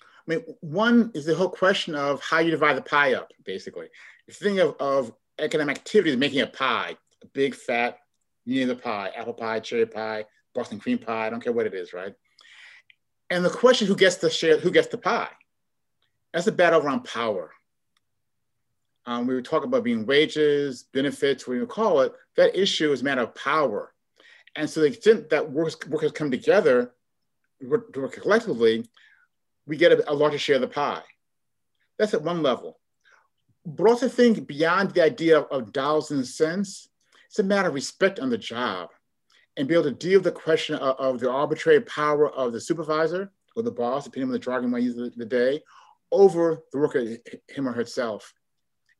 I 0.00 0.34
mean, 0.34 0.44
one 0.60 1.12
is 1.14 1.24
the 1.24 1.34
whole 1.34 1.48
question 1.48 1.94
of 1.94 2.20
how 2.20 2.40
you 2.40 2.50
divide 2.50 2.76
the 2.76 2.82
pie 2.82 3.14
up, 3.14 3.30
basically. 3.44 3.86
The 4.26 4.34
thing 4.34 4.58
of, 4.58 4.74
of 4.80 5.12
economic 5.38 5.76
activity 5.78 6.10
is 6.10 6.16
making 6.16 6.40
a 6.40 6.48
pie, 6.48 6.96
a 7.22 7.26
big 7.28 7.54
fat 7.54 7.98
unit 8.44 8.70
of 8.70 8.76
the 8.76 8.82
pie, 8.82 9.12
apple 9.16 9.34
pie, 9.34 9.60
cherry 9.60 9.86
pie, 9.86 10.24
Boston 10.54 10.80
cream 10.80 10.98
pie, 10.98 11.26
I 11.26 11.30
don't 11.30 11.42
care 11.42 11.52
what 11.52 11.66
it 11.66 11.74
is, 11.74 11.92
right? 11.92 12.14
And 13.30 13.44
the 13.44 13.50
question 13.50 13.86
who 13.86 13.96
gets 13.96 14.16
the 14.16 14.30
share, 14.30 14.58
who 14.58 14.70
gets 14.70 14.88
the 14.88 14.98
pie? 14.98 15.28
That's 16.32 16.46
a 16.46 16.52
battle 16.52 16.80
around 16.80 17.04
power. 17.04 17.52
Um, 19.04 19.26
we 19.26 19.34
were 19.34 19.42
talking 19.42 19.68
about 19.68 19.84
being 19.84 20.06
wages, 20.06 20.86
benefits, 20.92 21.46
what 21.46 21.54
you 21.54 21.66
call 21.66 22.00
it. 22.00 22.12
That 22.36 22.60
issue 22.60 22.90
is 22.92 23.02
a 23.02 23.04
matter 23.04 23.22
of 23.22 23.34
power. 23.34 23.92
And 24.56 24.68
so 24.68 24.80
the 24.80 24.86
extent 24.86 25.30
that 25.30 25.50
workers, 25.50 25.76
workers 25.88 26.12
come 26.12 26.30
together 26.30 26.92
work, 27.62 27.94
work 27.96 28.12
collectively, 28.12 28.88
we 29.66 29.76
get 29.76 29.92
a, 29.92 30.10
a, 30.10 30.14
larger 30.14 30.38
share 30.38 30.56
of 30.56 30.62
the 30.62 30.68
pie. 30.68 31.02
That's 31.98 32.14
at 32.14 32.22
one 32.22 32.42
level. 32.42 32.78
But 33.64 33.88
also 33.88 34.08
think 34.08 34.46
beyond 34.46 34.92
the 34.92 35.02
idea 35.02 35.40
of, 35.40 35.72
dollars 35.72 36.10
and 36.10 36.26
cents, 36.26 36.88
it's 37.26 37.38
a 37.38 37.42
matter 37.42 37.68
of 37.68 37.74
respect 37.74 38.20
on 38.20 38.30
the 38.30 38.38
job 38.38 38.90
and 39.56 39.66
be 39.66 39.74
able 39.74 39.84
to 39.84 39.92
deal 39.92 40.18
with 40.18 40.24
the 40.24 40.32
question 40.32 40.76
of, 40.76 40.96
of 40.98 41.20
the 41.20 41.30
arbitrary 41.30 41.80
power 41.80 42.30
of 42.30 42.52
the 42.52 42.60
supervisor 42.60 43.30
or 43.56 43.62
the 43.62 43.70
boss, 43.70 44.04
depending 44.04 44.28
on 44.28 44.32
the 44.32 44.38
jargon 44.38 44.70
we 44.70 44.82
use 44.82 44.94
the 45.16 45.24
day, 45.24 45.62
over 46.12 46.62
the 46.72 46.78
worker, 46.78 47.16
him 47.48 47.68
or 47.68 47.72
herself. 47.72 48.32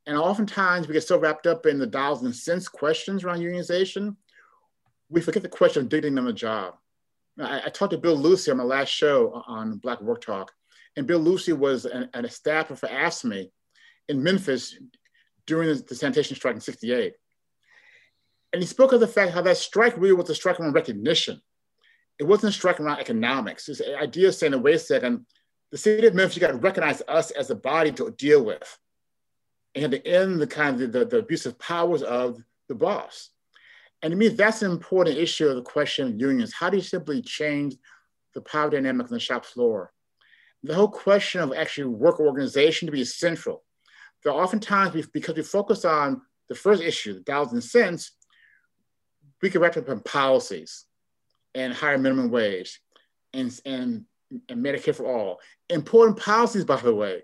And 0.05 0.17
oftentimes 0.17 0.87
we 0.87 0.93
get 0.93 1.03
so 1.03 1.19
wrapped 1.19 1.47
up 1.47 1.65
in 1.65 1.79
the 1.79 1.87
dollars 1.87 2.23
and 2.23 2.35
cents 2.35 2.67
questions 2.67 3.23
around 3.23 3.39
unionization 3.39 4.15
we 5.09 5.21
forget 5.21 5.43
the 5.43 5.49
question 5.49 5.83
of 5.83 5.89
dignity 5.89 6.17
on 6.17 6.25
the 6.25 6.33
job. 6.33 6.75
I, 7.39 7.63
I, 7.65 7.69
talked 7.69 7.91
to 7.91 7.97
Bill 7.97 8.15
Lucy 8.15 8.51
on 8.51 8.57
my 8.57 8.63
last 8.63 8.89
show 8.89 9.43
on 9.47 9.77
Black 9.77 10.01
Work 10.01 10.21
Talk, 10.21 10.51
and 10.95 11.07
Bill 11.07 11.19
Lucy 11.19 11.53
was 11.53 11.85
an, 11.85 12.09
an, 12.13 12.27
staffer 12.29 12.75
for 12.75 12.87
AFSCME 12.87 13.49
in 14.09 14.23
Memphis 14.23 14.75
during 15.45 15.69
the, 15.69 15.75
the 15.75 15.95
sanitation 15.95 16.35
strike 16.35 16.55
in 16.55 16.61
68. 16.61 17.13
And 18.53 18.61
he 18.61 18.67
spoke 18.67 18.93
of 18.93 18.99
the 18.99 19.07
fact 19.07 19.33
how 19.33 19.41
that 19.41 19.57
strike 19.57 19.97
really 19.97 20.13
was 20.13 20.29
a 20.29 20.35
strike 20.35 20.59
around 20.59 20.73
recognition. 20.73 21.41
It 22.19 22.23
wasn't 22.23 22.53
a 22.53 22.57
strike 22.57 22.79
around 22.79 22.99
economics. 22.99 23.69
It's 23.69 23.79
an 23.79 23.95
idea 23.95 24.29
of 24.29 24.35
saying, 24.35 24.59
wait 24.61 24.75
a 24.75 24.79
second, 24.79 25.25
the 25.71 25.77
city 25.77 26.07
of 26.07 26.15
Memphis, 26.15 26.37
you 26.37 26.41
got 26.41 26.51
to 26.51 26.57
recognize 26.57 27.01
us 27.07 27.31
as 27.31 27.49
a 27.49 27.55
body 27.55 27.91
to 27.93 28.11
deal 28.11 28.43
with. 28.43 28.77
And 29.75 29.91
to 29.91 30.07
end 30.07 30.41
the 30.41 30.47
kind 30.47 30.81
of 30.81 30.91
the, 30.91 31.05
the 31.05 31.19
abusive 31.19 31.59
powers 31.59 32.01
of 32.01 32.41
the 32.67 32.73
boss. 32.73 33.29
And 34.01 34.11
to 34.11 34.17
me, 34.17 34.27
that's 34.27 34.61
an 34.61 34.71
important 34.71 35.17
issue 35.17 35.47
of 35.47 35.55
the 35.55 35.61
question 35.61 36.07
of 36.07 36.19
unions. 36.19 36.53
How 36.53 36.69
do 36.69 36.77
you 36.77 36.83
simply 36.83 37.21
change 37.21 37.75
the 38.33 38.41
power 38.41 38.69
dynamic 38.69 39.07
on 39.07 39.13
the 39.13 39.19
shop 39.19 39.45
floor? 39.45 39.91
The 40.63 40.75
whole 40.75 40.89
question 40.89 41.41
of 41.41 41.53
actually 41.53 41.85
work 41.85 42.19
organization 42.19 42.85
to 42.87 42.91
be 42.91 43.03
central. 43.03 43.63
Are 44.25 44.31
oftentimes, 44.31 44.93
we, 44.93 45.05
because 45.13 45.35
we 45.35 45.43
focus 45.43 45.85
on 45.85 46.21
the 46.49 46.55
first 46.55 46.83
issue, 46.83 47.13
the 47.13 47.21
dollars 47.21 47.53
and 47.53 47.63
cents, 47.63 48.11
we 49.41 49.49
can 49.49 49.61
wrap 49.61 49.77
up 49.77 49.87
in 49.87 49.99
policies 50.01 50.85
and 51.55 51.73
higher 51.73 51.97
minimum 51.97 52.29
wage 52.29 52.81
and, 53.33 53.57
and, 53.65 54.05
and 54.49 54.65
Medicare 54.65 54.95
for 54.95 55.05
all. 55.05 55.39
Important 55.69 56.19
policies, 56.19 56.65
by 56.65 56.75
the 56.77 56.93
way, 56.93 57.23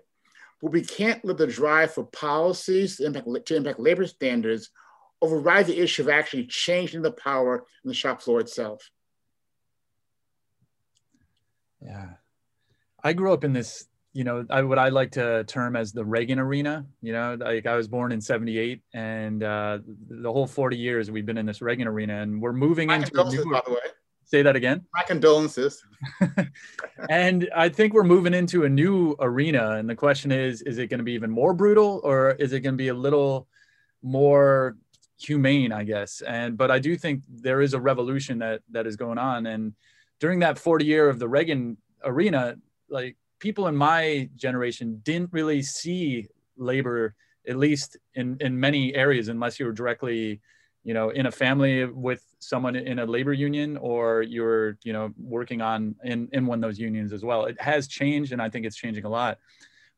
but 0.62 0.72
we 0.72 0.82
can't 0.82 1.24
let 1.24 1.36
the 1.36 1.46
drive 1.46 1.92
for 1.92 2.04
policies 2.04 2.96
to 2.96 3.06
impact, 3.06 3.28
to 3.46 3.56
impact 3.56 3.80
labor 3.80 4.06
standards 4.06 4.70
override 5.22 5.66
the 5.66 5.78
issue 5.78 6.02
of 6.02 6.08
actually 6.08 6.46
changing 6.46 7.02
the 7.02 7.12
power 7.12 7.64
in 7.84 7.88
the 7.88 7.94
shop 7.94 8.22
floor 8.22 8.40
itself. 8.40 8.90
Yeah. 11.80 12.08
I 13.02 13.12
grew 13.12 13.32
up 13.32 13.44
in 13.44 13.52
this, 13.52 13.86
you 14.12 14.24
know, 14.24 14.46
I, 14.48 14.62
what 14.62 14.78
I 14.78 14.88
like 14.88 15.12
to 15.12 15.44
term 15.44 15.76
as 15.76 15.92
the 15.92 16.04
Reagan 16.04 16.38
arena. 16.38 16.86
You 17.02 17.12
know, 17.12 17.36
like 17.38 17.66
I 17.66 17.76
was 17.76 17.88
born 17.88 18.12
in 18.12 18.20
'78, 18.20 18.80
and 18.94 19.42
uh, 19.42 19.78
the 20.08 20.32
whole 20.32 20.46
40 20.46 20.76
years 20.76 21.10
we've 21.10 21.26
been 21.26 21.36
in 21.36 21.46
this 21.46 21.60
Reagan 21.60 21.86
arena, 21.86 22.22
and 22.22 22.40
we're 22.40 22.52
moving 22.52 22.88
My 22.88 22.96
into. 22.96 23.20
a 23.20 23.28
new- 23.28 23.50
by 23.50 23.60
the 23.66 23.72
way. 23.72 23.78
Say 24.26 24.40
that 24.42 24.56
again. 24.56 24.86
My 24.94 25.02
condolences. 25.02 25.84
and 27.10 27.48
I 27.54 27.68
think 27.68 27.92
we're 27.92 28.04
moving 28.04 28.32
into 28.32 28.64
a 28.64 28.68
new 28.68 29.14
arena. 29.20 29.72
And 29.72 29.88
the 29.88 29.94
question 29.94 30.32
is, 30.32 30.62
is 30.62 30.78
it 30.78 30.88
going 30.88 30.98
to 30.98 31.04
be 31.04 31.12
even 31.12 31.30
more 31.30 31.52
brutal 31.52 32.00
or 32.02 32.30
is 32.30 32.54
it 32.54 32.60
going 32.60 32.72
to 32.72 32.78
be 32.78 32.88
a 32.88 32.94
little 32.94 33.46
more 34.02 34.76
humane, 35.18 35.72
I 35.72 35.84
guess? 35.84 36.22
And, 36.22 36.56
but 36.56 36.70
I 36.70 36.78
do 36.78 36.96
think 36.96 37.22
there 37.28 37.60
is 37.60 37.74
a 37.74 37.80
revolution 37.80 38.38
that, 38.38 38.62
that 38.70 38.86
is 38.86 38.96
going 38.96 39.18
on. 39.18 39.46
And 39.46 39.74
during 40.20 40.40
that 40.40 40.58
40 40.58 40.84
year 40.84 41.08
of 41.08 41.18
the 41.18 41.28
Reagan 41.28 41.76
arena, 42.04 42.56
like 42.88 43.16
people 43.38 43.66
in 43.68 43.76
my 43.76 44.28
generation 44.36 45.00
didn't 45.02 45.32
really 45.32 45.62
see 45.62 46.28
labor, 46.56 47.14
at 47.48 47.56
least 47.56 47.96
in, 48.14 48.36
in 48.40 48.58
many 48.58 48.94
areas, 48.94 49.28
unless 49.28 49.58
you 49.58 49.66
were 49.66 49.72
directly 49.72 50.40
you 50.84 50.92
know 50.92 51.08
in 51.10 51.26
a 51.26 51.30
family 51.30 51.86
with 51.86 52.22
someone 52.38 52.76
in 52.76 52.98
a 52.98 53.06
labor 53.06 53.32
union 53.32 53.76
or 53.78 54.22
you're 54.22 54.76
you 54.84 54.92
know 54.92 55.12
working 55.18 55.62
on 55.62 55.94
in 56.04 56.28
in 56.32 56.46
one 56.46 56.58
of 56.58 56.62
those 56.62 56.78
unions 56.78 57.12
as 57.12 57.24
well 57.24 57.46
it 57.46 57.58
has 57.60 57.88
changed 57.88 58.32
and 58.32 58.40
i 58.40 58.48
think 58.48 58.66
it's 58.66 58.76
changing 58.76 59.04
a 59.04 59.08
lot 59.08 59.38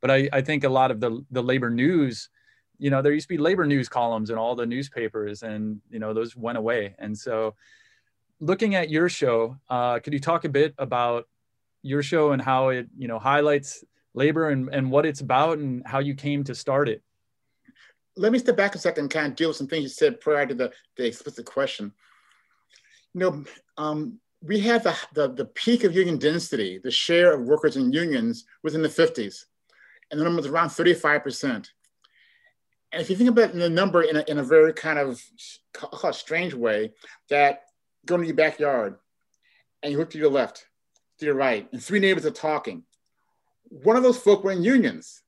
but 0.00 0.10
i 0.10 0.28
i 0.32 0.40
think 0.40 0.64
a 0.64 0.68
lot 0.68 0.90
of 0.90 1.00
the 1.00 1.24
the 1.32 1.42
labor 1.42 1.68
news 1.68 2.30
you 2.78 2.90
know 2.90 3.02
there 3.02 3.12
used 3.12 3.28
to 3.28 3.34
be 3.34 3.38
labor 3.38 3.66
news 3.66 3.88
columns 3.88 4.30
in 4.30 4.36
all 4.36 4.54
the 4.54 4.66
newspapers 4.66 5.42
and 5.42 5.80
you 5.90 5.98
know 5.98 6.12
those 6.14 6.36
went 6.36 6.58
away 6.58 6.94
and 6.98 7.16
so 7.16 7.54
looking 8.40 8.74
at 8.74 8.90
your 8.90 9.08
show 9.08 9.56
uh, 9.70 9.98
could 9.98 10.12
you 10.12 10.20
talk 10.20 10.44
a 10.44 10.48
bit 10.48 10.74
about 10.78 11.26
your 11.82 12.02
show 12.02 12.32
and 12.32 12.42
how 12.42 12.68
it 12.68 12.88
you 12.96 13.08
know 13.08 13.18
highlights 13.18 13.84
labor 14.14 14.50
and, 14.50 14.68
and 14.72 14.90
what 14.90 15.04
it's 15.06 15.20
about 15.20 15.58
and 15.58 15.86
how 15.86 15.98
you 15.98 16.14
came 16.14 16.42
to 16.44 16.54
start 16.54 16.88
it 16.88 17.02
let 18.16 18.32
me 18.32 18.38
step 18.38 18.56
back 18.56 18.74
a 18.74 18.78
second 18.78 19.04
and 19.04 19.10
kind 19.10 19.26
of 19.26 19.36
deal 19.36 19.48
with 19.48 19.56
some 19.56 19.66
things 19.66 19.82
you 19.82 19.88
said 19.88 20.20
prior 20.20 20.46
to 20.46 20.54
the, 20.54 20.72
the 20.96 21.06
explicit 21.06 21.44
question. 21.44 21.92
You 23.14 23.20
know, 23.20 23.44
um, 23.76 24.18
we 24.42 24.60
had 24.60 24.82
the, 24.82 24.96
the, 25.14 25.28
the 25.28 25.44
peak 25.44 25.84
of 25.84 25.94
union 25.94 26.18
density, 26.18 26.80
the 26.82 26.90
share 26.90 27.34
of 27.34 27.42
workers 27.42 27.76
in 27.76 27.92
unions 27.92 28.44
was 28.62 28.74
in 28.74 28.82
the 28.82 28.88
50s, 28.88 29.44
and 30.10 30.20
the 30.20 30.24
number 30.24 30.38
was 30.38 30.46
around 30.46 30.68
35%. 30.68 31.68
And 32.96 33.02
if 33.02 33.10
you 33.10 33.16
think 33.16 33.28
about 33.28 33.52
the 33.52 33.68
number 33.68 34.00
in 34.00 34.16
a, 34.16 34.24
in 34.26 34.38
a 34.38 34.42
very 34.42 34.72
kind 34.72 34.98
of 34.98 35.22
strange 36.12 36.54
way, 36.54 36.94
that 37.28 37.64
go 38.06 38.16
to 38.16 38.24
your 38.24 38.34
backyard 38.34 38.96
and 39.82 39.92
you 39.92 39.98
look 39.98 40.08
to 40.12 40.18
your 40.18 40.30
left, 40.30 40.66
to 41.18 41.26
your 41.26 41.34
right, 41.34 41.68
and 41.72 41.82
three 41.82 41.98
neighbors 41.98 42.24
are 42.24 42.30
talking. 42.30 42.84
One 43.64 43.96
of 43.96 44.02
those 44.02 44.16
folk 44.16 44.42
were 44.44 44.52
in 44.52 44.62
unions 44.62 45.20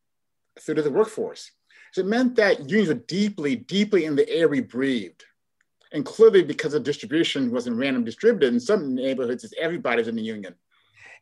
through 0.59 0.81
the 0.81 0.91
workforce. 0.91 1.51
So 1.93 2.01
it 2.01 2.07
meant 2.07 2.37
that 2.37 2.71
unions 2.71 2.89
were 2.89 3.05
deeply, 3.07 3.57
deeply 3.57 4.07
in 4.07 4.17
the 4.17 4.27
air 4.31 4.49
we 4.49 4.63
breathed. 4.63 5.25
And 5.93 6.07
clearly, 6.07 6.43
because 6.43 6.73
the 6.73 6.81
distribution 6.81 7.51
wasn't 7.51 7.77
random 7.77 8.03
distributed, 8.03 8.55
in 8.55 8.61
some 8.61 8.95
neighborhoods, 8.95 9.45
it's 9.45 9.53
everybody's 9.61 10.09
in 10.09 10.17
the 10.17 10.23
union. 10.23 10.55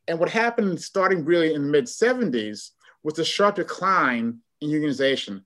And 0.07 0.21
what 0.21 0.29
happened 0.29 0.81
starting 0.81 1.25
really 1.25 1.55
in 1.55 1.63
the 1.63 1.69
mid 1.69 1.87
70s 1.87 2.71
was 3.03 3.19
a 3.19 3.25
sharp 3.25 3.57
decline 3.57 4.39
in 4.61 4.71
unionization. 4.71 5.43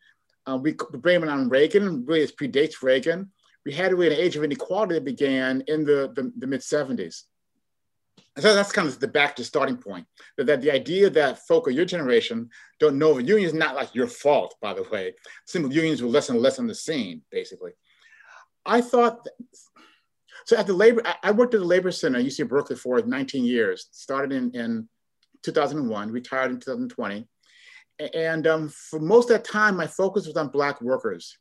Uh, 0.50 0.56
we 0.56 0.74
blame 0.94 1.22
it 1.22 1.28
on 1.28 1.48
Reagan, 1.48 2.04
really 2.06 2.22
it 2.22 2.36
predates 2.36 2.82
Reagan. 2.82 3.30
We 3.64 3.72
had 3.72 3.92
really 3.92 4.14
an 4.14 4.20
age 4.20 4.36
of 4.36 4.44
inequality 4.44 4.94
that 4.94 5.04
began 5.04 5.62
in 5.66 5.84
the, 5.84 6.12
the, 6.14 6.32
the 6.38 6.46
mid 6.46 6.60
70s. 6.60 7.24
So 8.38 8.54
that's 8.54 8.72
kind 8.72 8.88
of 8.88 8.98
the 8.98 9.08
back 9.08 9.36
to 9.36 9.44
starting 9.44 9.76
point. 9.76 10.06
That, 10.36 10.46
that 10.46 10.60
the 10.62 10.70
idea 10.70 11.10
that 11.10 11.46
folk 11.46 11.68
of 11.68 11.74
your 11.74 11.84
generation 11.84 12.48
don't 12.78 12.98
know 12.98 13.14
the 13.14 13.22
union 13.22 13.46
is 13.46 13.54
not 13.54 13.74
like 13.74 13.94
your 13.94 14.06
fault, 14.06 14.54
by 14.62 14.72
the 14.72 14.84
way. 14.84 15.14
Simple 15.46 15.72
unions 15.72 16.02
were 16.02 16.08
less 16.08 16.30
and 16.30 16.40
less 16.40 16.58
on 16.58 16.66
the 16.66 16.74
scene, 16.74 17.22
basically. 17.30 17.72
I 18.64 18.80
thought, 18.80 19.24
that, 19.24 19.32
so 20.46 20.56
at 20.56 20.66
the 20.66 20.72
labor, 20.72 21.02
I 21.22 21.30
worked 21.32 21.54
at 21.54 21.60
the 21.60 21.66
Labor 21.66 21.90
Center 21.90 22.18
UC 22.18 22.48
Berkeley 22.48 22.76
for 22.76 23.00
19 23.00 23.44
years, 23.44 23.88
started 23.90 24.32
in, 24.32 24.50
in 24.52 24.88
2001, 25.42 26.10
retired 26.10 26.50
in 26.50 26.60
2020. 26.60 27.26
And 28.14 28.46
um, 28.46 28.68
for 28.68 28.98
most 28.98 29.30
of 29.30 29.36
that 29.36 29.44
time, 29.44 29.76
my 29.76 29.86
focus 29.86 30.26
was 30.26 30.36
on 30.36 30.48
Black 30.48 30.80
workers 30.80 31.36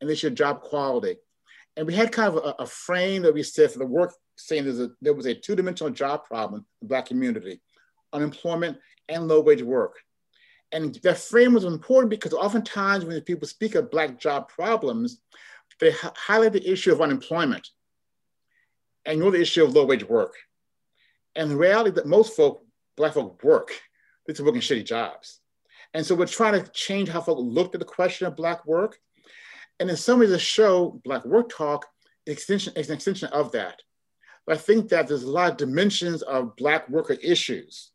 and 0.00 0.10
this 0.10 0.18
should 0.18 0.36
job 0.36 0.60
quality. 0.60 1.16
And 1.76 1.86
we 1.86 1.94
had 1.94 2.12
kind 2.12 2.28
of 2.28 2.44
a, 2.44 2.62
a 2.62 2.66
frame 2.66 3.22
that 3.22 3.34
we 3.34 3.42
said 3.42 3.72
for 3.72 3.78
the 3.78 3.86
work 3.86 4.14
saying 4.36 4.68
a, 4.68 4.88
there 5.00 5.14
was 5.14 5.26
a 5.26 5.34
two-dimensional 5.34 5.92
job 5.92 6.24
problem 6.24 6.60
in 6.60 6.64
the 6.82 6.88
Black 6.88 7.06
community, 7.06 7.60
unemployment 8.12 8.78
and 9.08 9.28
low-wage 9.28 9.62
work. 9.62 9.96
And 10.72 10.94
that 11.04 11.18
frame 11.18 11.54
was 11.54 11.64
important 11.64 12.10
because 12.10 12.32
oftentimes 12.32 13.04
when 13.04 13.20
people 13.22 13.48
speak 13.48 13.74
of 13.74 13.90
Black 13.90 14.18
job 14.18 14.48
problems, 14.48 15.20
they 15.80 15.92
highlight 15.92 16.52
the 16.52 16.70
issue 16.70 16.92
of 16.92 17.00
unemployment 17.00 17.68
and 19.04 19.14
ignore 19.14 19.30
the 19.30 19.40
issue 19.40 19.64
of 19.64 19.72
low-wage 19.72 20.04
work. 20.04 20.34
And 21.34 21.50
the 21.50 21.56
reality 21.56 21.90
that 21.92 22.06
most 22.06 22.36
folk, 22.36 22.64
Black 22.96 23.14
folk 23.14 23.42
work, 23.42 23.72
they're 24.26 24.44
working 24.44 24.60
shitty 24.60 24.84
jobs. 24.84 25.40
And 25.94 26.04
so 26.04 26.14
we're 26.14 26.26
trying 26.26 26.60
to 26.60 26.70
change 26.72 27.08
how 27.08 27.20
folk 27.20 27.38
looked 27.40 27.74
at 27.74 27.78
the 27.78 27.86
question 27.86 28.26
of 28.26 28.36
Black 28.36 28.66
work. 28.66 28.98
And 29.80 29.88
in 29.88 29.96
some 29.96 30.18
ways, 30.18 30.30
the 30.30 30.38
show, 30.38 31.00
Black 31.04 31.24
Work 31.24 31.50
Talk, 31.50 31.86
extension, 32.26 32.72
is 32.76 32.88
an 32.88 32.96
extension 32.96 33.28
of 33.28 33.52
that. 33.52 33.80
But 34.46 34.56
I 34.56 34.60
think 34.60 34.88
that 34.90 35.08
there's 35.08 35.22
a 35.22 35.30
lot 35.30 35.52
of 35.52 35.56
dimensions 35.56 36.22
of 36.22 36.56
Black 36.56 36.88
worker 36.88 37.14
issues, 37.14 37.92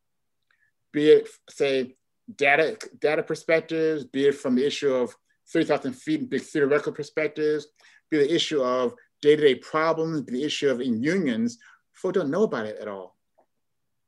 be 0.91 1.09
it, 1.09 1.29
say, 1.49 1.95
data, 2.35 2.77
data 2.99 3.21
perspectives, 3.21 4.05
be 4.05 4.27
it 4.27 4.35
from 4.35 4.55
the 4.55 4.65
issue 4.65 4.93
of 4.93 5.13
30,000 5.51 5.93
feet, 5.93 6.29
big 6.29 6.41
theoretical 6.41 6.93
perspectives, 6.93 7.67
be 8.09 8.17
the 8.17 8.33
issue 8.33 8.61
of 8.61 8.93
day-to-day 9.21 9.55
problems, 9.55 10.21
be 10.21 10.33
the 10.33 10.43
issue 10.43 10.69
of 10.69 10.81
in 10.81 11.03
unions, 11.03 11.57
folk 11.93 12.13
don't 12.13 12.31
know 12.31 12.43
about 12.43 12.65
it 12.65 12.77
at 12.79 12.87
all. 12.87 13.18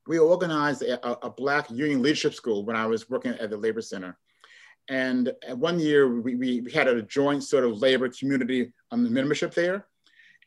We 0.08 0.18
organized 0.18 0.82
a, 0.82 1.26
a 1.26 1.30
Black 1.30 1.70
union 1.70 2.02
leadership 2.02 2.34
school 2.34 2.66
when 2.66 2.76
I 2.76 2.88
was 2.88 3.10
working 3.10 3.34
at 3.34 3.50
the 3.50 3.58
Labor 3.58 3.82
Center. 3.82 4.18
And 4.90 5.32
one 5.56 5.80
year 5.80 6.20
we, 6.22 6.36
we, 6.36 6.72
had 6.72 6.88
a 6.88 7.02
joint 7.04 7.44
sort 7.44 7.64
of 7.64 7.78
labor 7.78 8.10
community 8.10 8.74
um, 8.92 9.14
membership 9.14 9.54
there. 9.54 9.86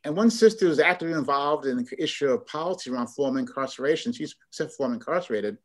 And 0.05 0.17
one 0.17 0.31
sister 0.31 0.69
was 0.69 0.81
actively 0.81 1.15
involved 1.15 1.67
in 1.67 1.79
the 1.79 2.03
issue 2.03 2.29
of 2.29 2.47
policy 2.47 2.91
around 2.91 3.07
former 3.09 3.39
incarceration. 3.39 4.13
She's 4.13 4.35
former 4.77 4.95
incarcerated. 4.95 5.57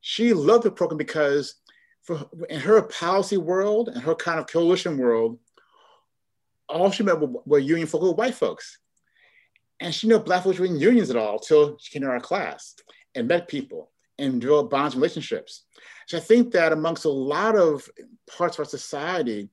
She 0.00 0.32
loved 0.32 0.64
the 0.64 0.70
program 0.70 0.96
because 0.96 1.56
for, 2.02 2.26
in 2.48 2.60
her 2.60 2.80
policy 2.82 3.36
world 3.36 3.88
and 3.88 4.02
her 4.02 4.14
kind 4.14 4.38
of 4.38 4.46
coalition 4.46 4.96
world, 4.96 5.38
all 6.68 6.90
she 6.90 7.02
met 7.02 7.20
were, 7.20 7.42
were 7.44 7.58
union 7.58 7.86
folk, 7.86 8.02
were 8.02 8.12
white 8.12 8.34
folks. 8.34 8.78
And 9.80 9.94
she 9.94 10.06
knew 10.06 10.18
black 10.18 10.44
folks 10.44 10.58
were 10.58 10.66
in 10.66 10.78
unions 10.78 11.10
at 11.10 11.16
all 11.16 11.34
until 11.34 11.76
she 11.78 11.92
came 11.92 12.02
to 12.02 12.08
our 12.08 12.20
class 12.20 12.74
and 13.14 13.28
met 13.28 13.48
people 13.48 13.90
and 14.18 14.40
developed 14.40 14.70
bonds 14.70 14.94
and 14.94 15.02
relationships. 15.02 15.64
So 16.06 16.18
I 16.18 16.20
think 16.20 16.52
that 16.52 16.72
amongst 16.72 17.04
a 17.04 17.10
lot 17.10 17.56
of 17.56 17.88
parts 18.28 18.56
of 18.56 18.60
our 18.60 18.70
society, 18.70 19.48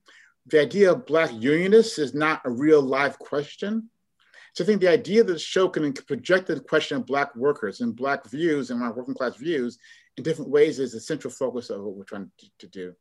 the 0.46 0.60
idea 0.60 0.92
of 0.92 1.06
Black 1.06 1.30
unionists 1.32 1.98
is 1.98 2.14
not 2.14 2.42
a 2.44 2.50
real 2.50 2.82
live 2.82 3.18
question. 3.18 3.88
So 4.54 4.64
I 4.64 4.66
think 4.66 4.80
the 4.80 4.88
idea 4.88 5.24
that 5.24 5.32
the 5.32 5.38
show 5.38 5.68
can 5.68 5.92
project 5.92 6.46
the 6.46 6.60
question 6.60 6.98
of 6.98 7.06
Black 7.06 7.34
workers 7.34 7.80
and 7.80 7.96
Black 7.96 8.28
views 8.28 8.70
and 8.70 8.82
our 8.82 8.92
working 8.92 9.14
class 9.14 9.36
views 9.36 9.78
in 10.16 10.24
different 10.24 10.50
ways 10.50 10.78
is 10.78 10.92
the 10.92 11.00
central 11.00 11.32
focus 11.32 11.70
of 11.70 11.82
what 11.82 11.96
we're 11.96 12.04
trying 12.04 12.30
to, 12.38 12.46
to 12.58 12.66
do. 12.66 12.94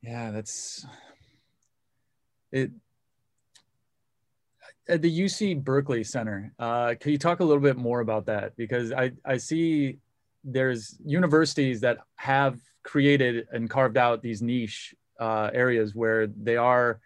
Yeah, 0.00 0.30
that's 0.30 0.86
it. 2.50 2.72
At 4.88 5.00
the 5.00 5.20
UC 5.20 5.62
Berkeley 5.62 6.02
Center, 6.02 6.52
uh, 6.58 6.94
can 6.98 7.12
you 7.12 7.18
talk 7.18 7.40
a 7.40 7.44
little 7.44 7.62
bit 7.62 7.76
more 7.76 8.00
about 8.00 8.26
that? 8.26 8.56
Because 8.56 8.92
I, 8.92 9.12
I 9.24 9.36
see 9.36 9.98
there's 10.44 10.98
universities 11.04 11.80
that 11.82 11.98
have 12.16 12.58
created 12.82 13.46
and 13.52 13.70
carved 13.70 13.96
out 13.96 14.22
these 14.22 14.42
niche 14.42 14.94
uh, 15.20 15.50
areas 15.54 15.94
where 15.94 16.26
they 16.26 16.56
are 16.56 17.00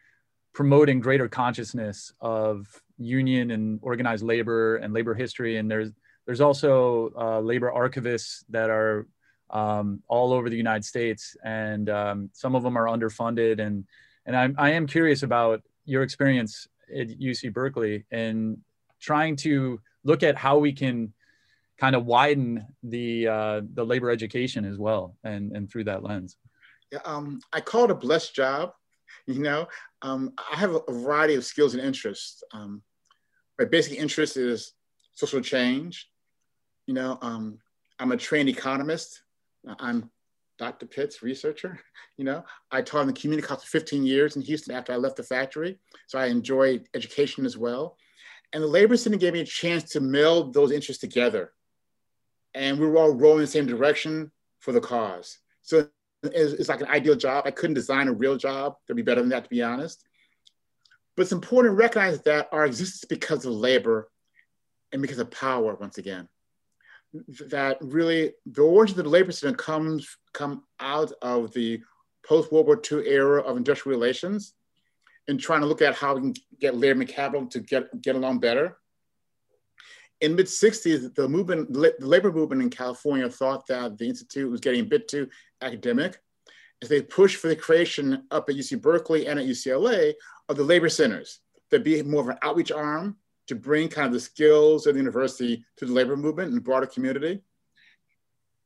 promoting 0.55 1.01
greater 1.01 1.29
consciousness 1.29 2.13
of 2.21 2.67
union 2.97 3.51
and 3.51 3.79
organized 3.83 4.25
labor 4.25 4.77
and 4.77 4.95
labor 4.95 5.13
history. 5.13 5.59
And 5.59 5.71
there's 5.71 5.91
there's 6.25 6.41
also 6.41 7.13
uh, 7.17 7.41
labor 7.41 7.71
archivists 7.71 8.45
that 8.49 8.71
are 8.71 9.07
um, 9.51 10.03
all 10.09 10.33
over 10.33 10.51
the 10.51 10.57
United 10.57 10.85
States, 10.85 11.37
and 11.45 11.89
um, 11.89 12.31
some 12.33 12.55
of 12.57 12.63
them 12.63 12.77
are 12.77 12.87
underfunded. 12.87 13.61
And 13.61 13.85
and 14.25 14.35
I'm, 14.35 14.55
I 14.59 14.71
am 14.71 14.87
curious 14.87 15.23
about 15.23 15.63
your 15.85 16.03
experience 16.03 16.67
at 16.95 17.09
UC 17.09 17.53
Berkeley 17.53 18.05
and 18.11 18.59
trying 19.01 19.37
to 19.37 19.81
look 20.05 20.23
at 20.23 20.37
how 20.37 20.59
we 20.59 20.73
can 20.73 21.13
kind 21.79 21.95
of 21.95 22.07
widen 22.07 22.67
the 22.83 23.29
uh, 23.29 23.61
the 23.75 23.85
labor 23.85 24.11
education 24.11 24.65
as 24.65 24.79
well, 24.79 25.17
and 25.25 25.53
and 25.53 25.71
through 25.71 25.85
that 25.85 26.03
lens. 26.03 26.37
Yeah, 26.93 27.01
um, 27.05 27.41
I 27.53 27.61
call 27.61 27.85
it 27.85 27.91
a 27.91 27.95
blessed 27.95 28.35
job. 28.35 28.73
You 29.27 29.41
know, 29.41 29.67
um, 30.03 30.35
I 30.53 30.57
have 30.57 30.75
a 30.75 30.93
variety 30.93 31.35
of 31.35 31.45
skills 31.45 31.75
and 31.75 31.83
interests. 31.83 32.43
Um, 32.53 32.83
my 33.59 33.65
basic 33.65 33.99
interest 33.99 34.37
is 34.37 34.73
social 35.15 35.41
change. 35.41 36.09
You 36.87 36.95
know, 36.95 37.19
um, 37.23 37.59
I'm 37.99 38.13
a 38.13 38.17
trained 38.17 38.49
economist. 38.49 39.23
I'm 39.81 40.11
Dr. 40.59 40.87
Pitts 40.87 41.23
researcher. 41.23 41.81
You 42.19 42.25
know, 42.25 42.47
I 42.71 42.81
taught 42.81 43.03
in 43.03 43.09
the 43.09 43.13
community 43.13 43.47
college 43.47 43.65
for 43.65 43.79
15 43.79 44.03
years 44.03 44.37
in 44.37 44.43
Houston 44.43 44.75
after 44.75 44.91
I 44.91 44.97
left 44.97 45.17
the 45.17 45.23
factory. 45.23 45.79
So 46.07 46.19
I 46.19 46.29
enjoy 46.29 46.81
education 46.95 47.45
as 47.45 47.59
well. 47.59 47.99
And 48.55 48.63
the 48.63 48.67
Labor 48.67 48.97
Center 48.97 49.19
gave 49.19 49.35
me 49.35 49.41
a 49.41 49.45
chance 49.45 49.91
to 49.91 50.01
meld 50.01 50.55
those 50.55 50.73
interests 50.73 51.03
together. 51.03 51.53
And 52.55 52.81
we 52.81 52.87
were 52.87 52.97
all 52.97 53.11
rowing 53.11 53.37
in 53.37 53.43
the 53.43 53.49
same 53.49 53.67
direction 53.67 54.33
for 54.61 54.73
the 54.73 54.81
cause. 54.81 55.37
So 55.61 55.91
it's, 56.23 56.55
it's 56.55 56.69
like 56.71 56.81
an 56.81 56.87
ideal 56.87 57.17
job. 57.17 57.45
I 57.47 57.51
couldn't 57.51 57.75
design 57.75 58.09
a 58.09 58.15
real 58.15 58.39
job 58.39 58.77
that'd 58.89 58.97
be 58.97 59.03
better 59.03 59.21
than 59.21 59.29
that, 59.29 59.45
to 59.45 59.51
be 59.51 59.63
honest. 59.63 60.03
But 61.17 61.25
it's 61.25 61.33
important 61.33 61.73
to 61.73 61.77
recognize 61.77 62.23
that 62.23 62.49
our 62.51 62.65
existence 62.65 63.03
is 63.03 63.09
because 63.11 63.45
of 63.45 63.53
labor 63.53 64.09
and 64.91 65.03
because 65.03 65.19
of 65.19 65.31
power, 65.31 65.75
once 65.75 65.99
again 65.99 66.31
that 67.49 67.79
really 67.81 68.33
the 68.47 68.63
origin 68.63 68.99
of 68.99 69.05
the 69.05 69.11
labor 69.11 69.33
center 69.33 69.57
comes 69.57 70.17
come 70.33 70.65
out 70.81 71.13
of 71.23 71.53
the 71.53 71.81
post 72.27 72.53
World 72.53 72.67
War 72.67 72.81
II 72.91 73.07
era 73.07 73.41
of 73.43 73.57
industrial 73.57 73.99
relations 73.99 74.55
and 75.29 75.41
trying 75.41 75.61
to 75.61 75.67
look 75.67 75.83
at 75.83 75.95
how 75.95 76.15
we 76.15 76.21
can 76.21 76.35
get 76.61 76.77
labor 76.77 77.01
and 77.01 77.09
capital 77.09 77.47
to 77.47 77.61
get, 77.61 78.03
get 78.03 78.17
along 78.17 78.39
better. 78.39 78.77
In 80.21 80.35
mid 80.35 80.47
60s, 80.47 81.15
the 81.15 81.29
movement, 81.29 81.73
the 81.73 81.93
labor 82.01 82.33
movement 82.33 82.63
in 82.63 82.71
California 82.71 83.29
thought 83.29 83.67
that 83.67 83.99
the 83.99 84.09
Institute 84.09 84.51
was 84.51 84.61
getting 84.61 84.81
a 84.81 84.85
bit 84.85 85.09
too 85.09 85.29
academic. 85.61 86.19
As 86.83 86.89
they 86.89 87.03
pushed 87.03 87.37
for 87.37 87.49
the 87.49 87.57
creation 87.57 88.25
up 88.31 88.49
at 88.49 88.57
UC 88.57 88.81
Berkeley 88.81 89.27
and 89.27 89.39
at 89.39 89.47
UCLA 89.47 90.13
of 90.49 90.57
the 90.57 90.63
labor 90.63 90.89
centers, 90.89 91.41
to 91.71 91.79
be 91.79 92.03
more 92.03 92.23
of 92.23 92.29
an 92.29 92.39
outreach 92.43 92.71
arm 92.71 93.17
to 93.47 93.55
bring 93.55 93.89
kind 93.89 94.07
of 94.07 94.13
the 94.13 94.21
skills 94.21 94.87
of 94.87 94.95
the 94.95 95.01
university 95.01 95.65
to 95.77 95.87
the 95.87 95.93
labor 95.93 96.17
movement 96.17 96.53
and 96.53 96.65
broader 96.65 96.87
community. 96.87 97.41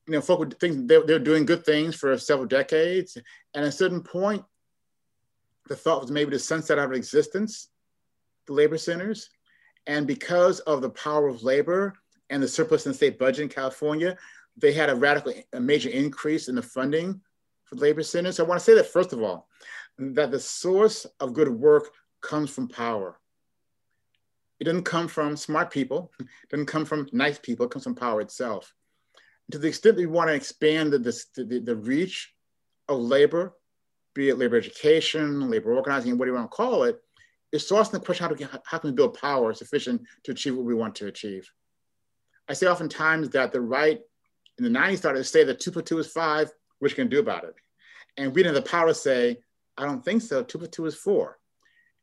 You 0.06 0.14
know, 0.14 0.20
folk 0.20 0.38
would 0.38 0.58
think 0.58 0.88
they're, 0.88 1.04
they're 1.06 1.18
doing 1.18 1.44
good 1.44 1.64
things 1.64 1.94
for 1.94 2.16
several 2.18 2.46
decades. 2.46 3.16
And 3.54 3.64
at 3.64 3.68
a 3.68 3.72
certain 3.72 4.02
point, 4.02 4.44
the 5.68 5.76
thought 5.76 6.00
was 6.00 6.10
maybe 6.10 6.32
to 6.32 6.38
sunset 6.38 6.78
out 6.78 6.86
of 6.86 6.92
existence 6.92 7.68
the 8.46 8.52
labor 8.52 8.78
centers. 8.78 9.30
And 9.86 10.06
because 10.06 10.60
of 10.60 10.82
the 10.82 10.90
power 10.90 11.28
of 11.28 11.42
labor 11.42 11.94
and 12.28 12.42
the 12.42 12.48
surplus 12.48 12.86
in 12.86 12.92
the 12.92 12.96
state 12.96 13.18
budget 13.18 13.42
in 13.42 13.48
California, 13.48 14.16
they 14.56 14.72
had 14.72 14.90
a 14.90 14.94
radical, 14.94 15.32
a 15.52 15.60
major 15.60 15.90
increase 15.90 16.48
in 16.48 16.54
the 16.54 16.62
funding 16.62 17.20
for 17.64 17.76
labor 17.76 18.02
centers. 18.02 18.36
So 18.36 18.44
I 18.44 18.48
want 18.48 18.58
to 18.58 18.64
say 18.64 18.74
that 18.74 18.86
first 18.86 19.12
of 19.12 19.22
all, 19.22 19.48
that 19.98 20.30
the 20.30 20.40
source 20.40 21.06
of 21.20 21.34
good 21.34 21.48
work 21.48 21.90
comes 22.20 22.50
from 22.50 22.68
power. 22.68 23.19
It 24.60 24.64
doesn't 24.64 24.84
come 24.84 25.08
from 25.08 25.36
smart 25.36 25.70
people. 25.70 26.12
It 26.20 26.50
doesn't 26.50 26.66
come 26.66 26.84
from 26.84 27.08
nice 27.12 27.38
people. 27.38 27.66
It 27.66 27.72
comes 27.72 27.84
from 27.84 27.94
power 27.94 28.20
itself. 28.20 28.72
To 29.52 29.58
the 29.58 29.68
extent 29.68 29.96
that 29.96 30.02
we 30.02 30.06
want 30.06 30.28
to 30.28 30.34
expand 30.34 30.92
the, 30.92 30.98
the, 30.98 31.60
the 31.60 31.76
reach 31.76 32.32
of 32.88 33.00
labor, 33.00 33.54
be 34.14 34.28
it 34.28 34.38
labor 34.38 34.56
education, 34.56 35.48
labor 35.50 35.74
organizing, 35.74 36.18
whatever 36.18 36.36
you 36.36 36.40
want 36.40 36.50
to 36.50 36.56
call 36.56 36.84
it, 36.84 37.00
it's 37.52 37.70
also 37.72 37.92
the 37.92 38.04
question 38.04 38.28
how, 38.28 38.34
to, 38.34 38.60
how 38.64 38.78
can 38.78 38.90
we 38.90 38.96
build 38.96 39.18
power 39.18 39.52
sufficient 39.54 40.02
to 40.24 40.32
achieve 40.32 40.54
what 40.54 40.64
we 40.64 40.74
want 40.74 40.94
to 40.96 41.06
achieve. 41.06 41.50
I 42.48 42.52
say 42.52 42.66
oftentimes 42.66 43.30
that 43.30 43.52
the 43.52 43.60
right 43.60 44.00
in 44.58 44.64
the 44.64 44.78
90s 44.78 44.98
started 44.98 45.18
to 45.18 45.24
say 45.24 45.44
that 45.44 45.60
two 45.60 45.72
plus 45.72 45.84
two 45.84 45.98
is 45.98 46.08
five, 46.08 46.50
what 46.78 46.90
you 46.90 46.96
can 46.96 47.08
do 47.08 47.20
about 47.20 47.44
it. 47.44 47.54
And 48.16 48.34
we 48.34 48.42
didn't 48.42 48.54
have 48.54 48.64
the 48.64 48.70
power 48.70 48.88
to 48.88 48.94
say, 48.94 49.38
I 49.76 49.84
don't 49.84 50.04
think 50.04 50.22
so, 50.22 50.42
two 50.42 50.58
plus 50.58 50.70
two 50.70 50.86
is 50.86 50.94
four. 50.94 51.38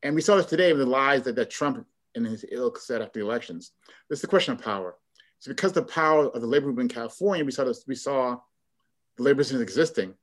And 0.04 0.16
we 0.16 0.22
saw 0.22 0.36
this 0.36 0.46
today 0.46 0.72
with 0.74 0.80
the 0.82 0.86
lies 0.86 1.24
that, 1.24 1.36
that 1.36 1.50
Trump 1.50 1.86
and 2.26 2.34
his 2.34 2.46
ilk 2.52 2.80
set 2.80 3.02
after 3.02 3.20
the 3.20 3.26
elections. 3.26 3.72
It's 4.10 4.22
the 4.22 4.28
question 4.28 4.54
of 4.54 4.62
power. 4.62 4.96
So 5.40 5.52
because 5.52 5.72
the 5.72 5.84
power 5.84 6.28
of 6.28 6.42
the 6.42 6.48
labor 6.48 6.68
movement 6.68 6.92
in 6.92 6.96
California, 6.96 7.46
we 7.46 7.52
saw 7.52 7.64
this, 7.64 7.84
we 7.88 7.96
saw 7.96 8.38
the 9.18 9.24
labor 9.24 9.44
centers 9.44 9.62
existing. 9.62 10.14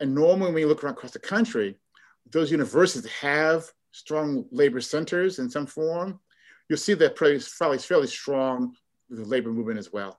And 0.00 0.14
normally 0.14 0.46
when 0.46 0.54
we 0.54 0.64
look 0.64 0.82
around 0.82 0.94
across 0.94 1.12
the 1.12 1.18
country, 1.18 1.76
those 2.30 2.50
universities 2.50 3.06
have 3.12 3.70
strong 3.92 4.46
labor 4.50 4.80
centers 4.80 5.38
in 5.38 5.50
some 5.50 5.66
form. 5.66 6.18
You'll 6.68 6.78
see 6.78 6.94
that 6.94 7.14
probably 7.14 7.38
fairly, 7.38 7.78
fairly 7.78 8.06
strong 8.06 8.74
the 9.10 9.24
labor 9.24 9.52
movement 9.52 9.78
as 9.78 9.92
well. 9.92 10.18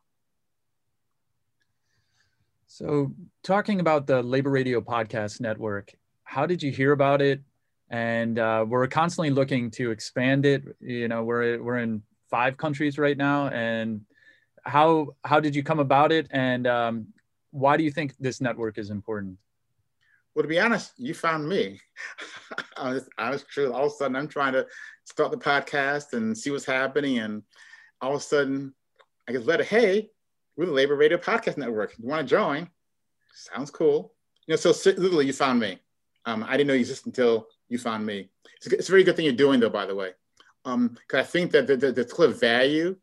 So 2.68 3.14
talking 3.44 3.80
about 3.80 4.06
the 4.06 4.22
Labor 4.22 4.52
Radio 4.52 4.82
Podcast 4.82 5.40
Network, 5.42 5.94
how 6.24 6.46
did 6.46 6.62
you 6.62 6.72
hear 6.72 6.92
about 6.92 7.22
it? 7.22 7.42
And 7.90 8.40
uh, 8.40 8.66
we're 8.68 8.88
constantly 8.88 9.30
looking 9.30 9.72
to 9.72 9.92
expand 9.92 10.46
it. 10.46 10.64
You 10.80 11.08
know, 11.08 11.24
we're 11.24 11.62
we're 11.62 11.78
in 11.78 12.02
five 12.30 12.58
countries 12.58 12.98
right 12.98 13.18
now, 13.18 13.48
and 13.50 14.02
how 14.64 15.16
how 15.24 15.40
did 15.40 15.56
you 15.56 15.64
come 15.64 15.80
about 15.80 16.12
it, 16.12 16.28
and 16.32 16.68
um, 16.68 17.08
why 17.52 17.78
do 17.78 17.84
you 17.84 17.92
think 17.92 18.14
this 18.20 18.42
network 18.42 18.78
is 18.78 18.90
important? 18.90 19.38
Well, 20.34 20.44
to 20.44 20.50
be 20.50 20.60
honest, 20.60 20.92
you 20.98 21.14
found 21.14 21.48
me. 21.48 21.80
I, 22.78 22.94
was, 22.94 23.10
I 23.18 23.30
was 23.30 23.44
true. 23.44 23.72
All 23.72 23.86
of 23.86 23.94
a 23.94 23.96
sudden, 23.96 24.18
I'm 24.18 24.28
trying 24.28 24.52
to 24.52 24.68
start 25.06 25.32
the 25.32 25.38
podcast 25.38 26.12
and 26.12 26.38
see 26.38 26.52
what's 26.52 26.66
happening, 26.66 27.20
and 27.20 27.44
all 28.02 28.16
of 28.16 28.22
a 28.22 28.24
sudden, 28.24 28.74
I 29.30 29.32
get 29.32 29.46
letter. 29.46 29.64
Hey, 29.64 30.10
we're 30.58 30.66
the 30.66 30.72
Labor 30.74 30.96
Radio 30.96 31.18
Podcast 31.18 31.58
Network. 31.58 31.94
You 31.98 32.08
want 32.10 32.28
to 32.28 32.36
join? 32.36 32.70
Sounds 33.34 33.72
cool. 33.72 34.14
You 34.48 34.54
know, 34.54 34.56
so 34.58 34.72
literally, 34.92 35.28
you 35.28 35.34
found 35.34 35.60
me. 35.60 35.80
Um, 36.26 36.44
I 36.44 36.58
didn't 36.58 36.68
know 36.68 36.74
you 36.74 36.82
existed 36.82 37.08
until 37.08 37.48
you 37.70 37.78
found 37.78 38.06
me. 38.06 38.30
It's 38.58 38.68
a, 38.68 38.78
it's 38.78 38.90
a 38.90 38.92
very 38.92 39.04
good 39.04 39.16
thing 39.16 39.26
you're 39.26 39.34
doing, 39.34 39.60
though, 39.60 39.70
by 39.70 39.86
the 39.86 39.96
way, 39.96 40.12
because 40.64 40.74
um, 40.74 40.98
I 41.14 41.24
think 41.24 41.52
that 41.52 41.68
the, 41.68 41.78
the, 41.78 41.92
the 41.92 42.06
clear 42.06 42.30
value 42.30 42.96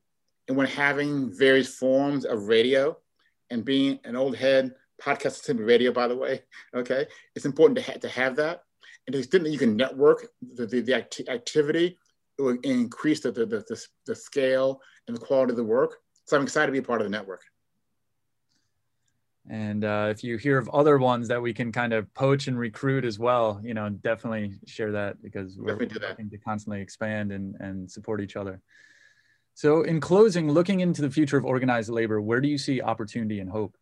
in 0.48 0.57
when 0.57 0.66
having 0.66 1.37
various 1.37 1.75
forms 1.75 2.25
of 2.25 2.48
radio 2.48 2.96
and 3.51 3.64
being 3.64 3.98
an 4.05 4.16
old 4.16 4.37
head 4.37 4.75
podcast 5.01 5.44
to 5.44 5.55
radio, 5.55 5.92
by 5.92 6.09
the 6.09 6.16
way, 6.16 6.42
okay, 6.75 7.07
it's 7.35 7.44
important 7.44 7.79
to, 7.79 7.92
ha- 7.92 7.98
to 7.98 8.09
have 8.09 8.37
that. 8.37 8.64
And 9.07 9.12
to 9.12 9.18
the 9.18 9.25
extent 9.25 9.44
that 9.44 9.51
you 9.51 9.59
can 9.59 9.77
network 9.77 10.29
the, 10.55 10.66
the, 10.66 10.81
the 10.81 10.94
acti- 10.94 11.29
activity, 11.29 11.98
it 12.38 12.42
will 12.42 12.59
increase 12.62 13.20
the, 13.20 13.33
the, 13.33 13.46
the, 13.46 13.85
the 14.07 14.14
scale 14.14 14.81
and 15.07 15.16
the 15.16 15.20
quality 15.20 15.53
of 15.53 15.57
the 15.57 15.64
work. 15.64 15.98
So 16.27 16.37
I'm 16.37 16.44
excited 16.44 16.66
to 16.66 16.72
be 16.72 16.79
a 16.79 16.83
part 16.83 17.01
of 17.01 17.07
the 17.07 17.11
network. 17.11 17.42
And 19.50 19.85
uh, 19.85 20.09
if 20.11 20.22
you 20.22 20.37
hear 20.37 20.57
of 20.57 20.68
other 20.68 20.98
ones 20.98 21.28
that 21.28 21.42
we 21.42 21.52
can 21.52 21.72
kind 21.72 21.92
of 21.92 22.12
poach 22.14 22.46
and 22.46 22.57
recruit 22.57 23.05
as 23.05 23.18
well, 23.18 23.61
you 23.64 23.74
know, 23.74 23.88
definitely 23.88 24.52
share 24.66 24.92
that 24.92 25.20
because 25.20 25.59
we're 25.59 25.76
looking 25.76 26.31
to 26.31 26.38
constantly 26.38 26.81
expand 26.81 27.33
and, 27.33 27.57
and 27.59 27.90
support 27.90 28.20
each 28.20 28.37
other. 28.37 28.61
So 29.55 29.83
in 29.83 30.00
closing, 30.00 30.50
looking 30.50 30.81
into 30.81 31.02
the 31.02 31.11
future 31.11 31.37
of 31.37 31.44
organized 31.44 31.90
labor, 31.90 32.20
where 32.20 32.40
do 32.40 32.48
you 32.48 32.57
see 32.57 32.81
opportunity 32.81 33.40
and 33.40 33.50
hope? 33.50 33.76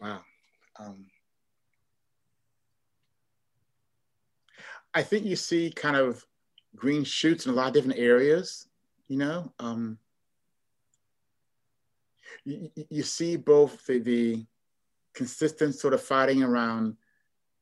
Wow. 0.00 0.22
Um, 0.78 1.06
I 4.94 5.02
think 5.02 5.24
you 5.24 5.36
see 5.36 5.70
kind 5.70 5.96
of 5.96 6.24
green 6.74 7.04
shoots 7.04 7.46
in 7.46 7.52
a 7.52 7.54
lot 7.54 7.68
of 7.68 7.74
different 7.74 7.98
areas, 7.98 8.68
you 9.08 9.18
know. 9.18 9.52
Um, 9.58 9.98
you, 12.44 12.70
you 12.90 13.02
see 13.02 13.36
both 13.36 13.84
the, 13.86 13.98
the 13.98 14.46
consistent 15.14 15.74
sort 15.74 15.94
of 15.94 16.02
fighting 16.02 16.42
around 16.42 16.96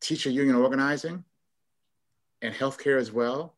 teacher 0.00 0.30
union 0.30 0.56
organizing 0.56 1.24
and 2.42 2.54
healthcare 2.54 2.98
as 2.98 3.12
well 3.12 3.56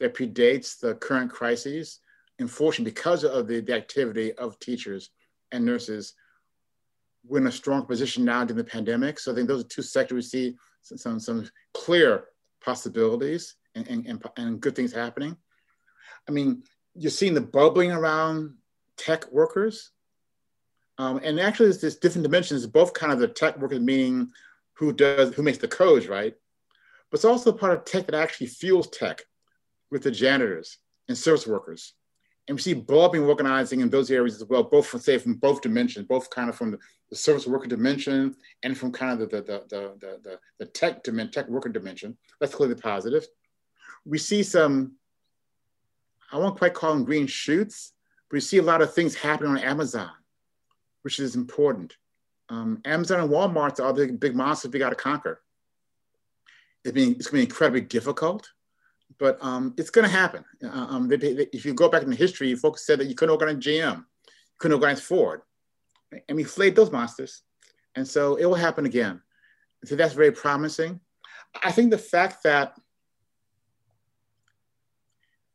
that 0.00 0.14
predates 0.14 0.78
the 0.80 0.94
current 0.96 1.30
crises. 1.30 2.00
Unfortunately, 2.38 2.90
because 2.90 3.22
of 3.24 3.46
the, 3.46 3.60
the 3.60 3.74
activity 3.74 4.32
of 4.34 4.58
teachers 4.58 5.10
and 5.52 5.64
nurses, 5.64 6.14
we're 7.26 7.38
in 7.38 7.46
a 7.46 7.52
strong 7.52 7.86
position 7.86 8.24
now 8.24 8.44
during 8.44 8.58
the 8.58 8.64
pandemic. 8.64 9.18
So 9.18 9.32
I 9.32 9.34
think 9.34 9.48
those 9.48 9.64
are 9.64 9.68
two 9.68 9.82
sectors 9.82 10.16
we 10.16 10.22
see 10.22 10.56
some, 10.82 10.98
some, 10.98 11.20
some 11.20 11.50
clear 11.72 12.24
possibilities 12.62 13.56
and, 13.74 13.86
and, 13.88 14.06
and, 14.06 14.24
and 14.36 14.60
good 14.60 14.74
things 14.74 14.92
happening. 14.92 15.36
I 16.28 16.32
mean, 16.32 16.64
you're 16.94 17.10
seeing 17.10 17.34
the 17.34 17.40
bubbling 17.40 17.92
around 17.92 18.54
tech 18.96 19.30
workers 19.32 19.92
um, 20.98 21.20
and 21.24 21.40
actually, 21.40 21.66
there's, 21.66 21.80
this 21.80 21.96
different 21.96 22.22
dimensions, 22.22 22.66
both 22.66 22.94
kind 22.94 23.12
of 23.12 23.18
the 23.18 23.28
tech 23.28 23.58
workers, 23.58 23.80
meaning 23.80 24.30
who 24.74 24.92
does, 24.92 25.34
who 25.34 25.42
makes 25.42 25.58
the 25.58 25.68
codes, 25.68 26.08
right? 26.08 26.34
But 27.10 27.18
it's 27.18 27.24
also 27.24 27.52
part 27.52 27.72
of 27.72 27.84
tech 27.84 28.06
that 28.06 28.14
actually 28.14 28.46
fuels 28.48 28.88
tech 28.88 29.22
with 29.90 30.02
the 30.02 30.10
janitors 30.10 30.78
and 31.08 31.18
service 31.18 31.46
workers. 31.46 31.94
And 32.46 32.56
we 32.56 32.62
see 32.62 32.74
bulbing 32.74 33.24
organizing 33.24 33.80
in 33.80 33.90
those 33.90 34.10
areas 34.10 34.36
as 34.36 34.48
well, 34.48 34.62
both 34.62 34.86
from, 34.86 35.00
say, 35.00 35.18
from 35.18 35.34
both 35.34 35.62
dimensions, 35.62 36.06
both 36.06 36.30
kind 36.30 36.48
of 36.48 36.56
from 36.56 36.72
the, 36.72 36.78
the 37.10 37.16
service 37.16 37.46
worker 37.46 37.66
dimension 37.66 38.36
and 38.62 38.76
from 38.76 38.92
kind 38.92 39.20
of 39.20 39.30
the, 39.30 39.36
the, 39.36 39.64
the, 39.68 39.94
the, 40.00 40.20
the, 40.22 40.38
the 40.58 40.66
tech, 40.66 41.02
dimension, 41.02 41.32
tech 41.32 41.48
worker 41.48 41.70
dimension. 41.70 42.16
That's 42.40 42.54
clearly 42.54 42.74
positive. 42.74 43.26
We 44.04 44.18
see 44.18 44.42
some, 44.42 44.96
I 46.30 46.38
won't 46.38 46.58
quite 46.58 46.74
call 46.74 46.92
them 46.94 47.04
green 47.04 47.26
shoots, 47.26 47.92
but 48.28 48.36
we 48.36 48.40
see 48.40 48.58
a 48.58 48.62
lot 48.62 48.82
of 48.82 48.92
things 48.92 49.14
happening 49.14 49.52
on 49.52 49.58
Amazon 49.58 50.10
which 51.04 51.20
is 51.20 51.36
important. 51.36 51.96
Um, 52.48 52.80
Amazon 52.86 53.20
and 53.20 53.30
Walmart 53.30 53.78
are 53.78 53.92
the 53.92 54.12
big 54.12 54.34
monsters 54.34 54.72
we 54.72 54.78
got 54.78 54.90
to 54.90 54.96
conquer. 54.96 55.42
It's, 56.82 56.92
being, 56.92 57.12
it's 57.12 57.28
going 57.28 57.42
to 57.42 57.46
be 57.46 57.50
incredibly 57.50 57.82
difficult, 57.82 58.50
but 59.18 59.38
um, 59.42 59.74
it's 59.76 59.90
going 59.90 60.06
to 60.06 60.10
happen. 60.10 60.44
Uh, 60.62 60.68
um, 60.68 61.08
they, 61.08 61.16
they, 61.16 61.46
if 61.52 61.64
you 61.66 61.74
go 61.74 61.88
back 61.88 62.02
in 62.02 62.12
history, 62.12 62.54
folks 62.54 62.86
said 62.86 62.98
that 62.98 63.06
you 63.06 63.14
couldn't 63.14 63.32
organize 63.32 63.62
GM, 63.62 63.98
you 63.98 64.58
couldn't 64.58 64.74
organize 64.74 65.00
Ford. 65.00 65.42
and 66.28 66.36
we 66.36 66.44
flayed 66.44 66.74
those 66.74 66.90
monsters. 66.90 67.42
And 67.96 68.08
so 68.08 68.36
it 68.36 68.46
will 68.46 68.54
happen 68.54 68.86
again. 68.86 69.20
So 69.84 69.94
that's 69.94 70.14
very 70.14 70.32
promising. 70.32 71.00
I 71.62 71.70
think 71.70 71.90
the 71.90 71.98
fact 71.98 72.42
that 72.44 72.74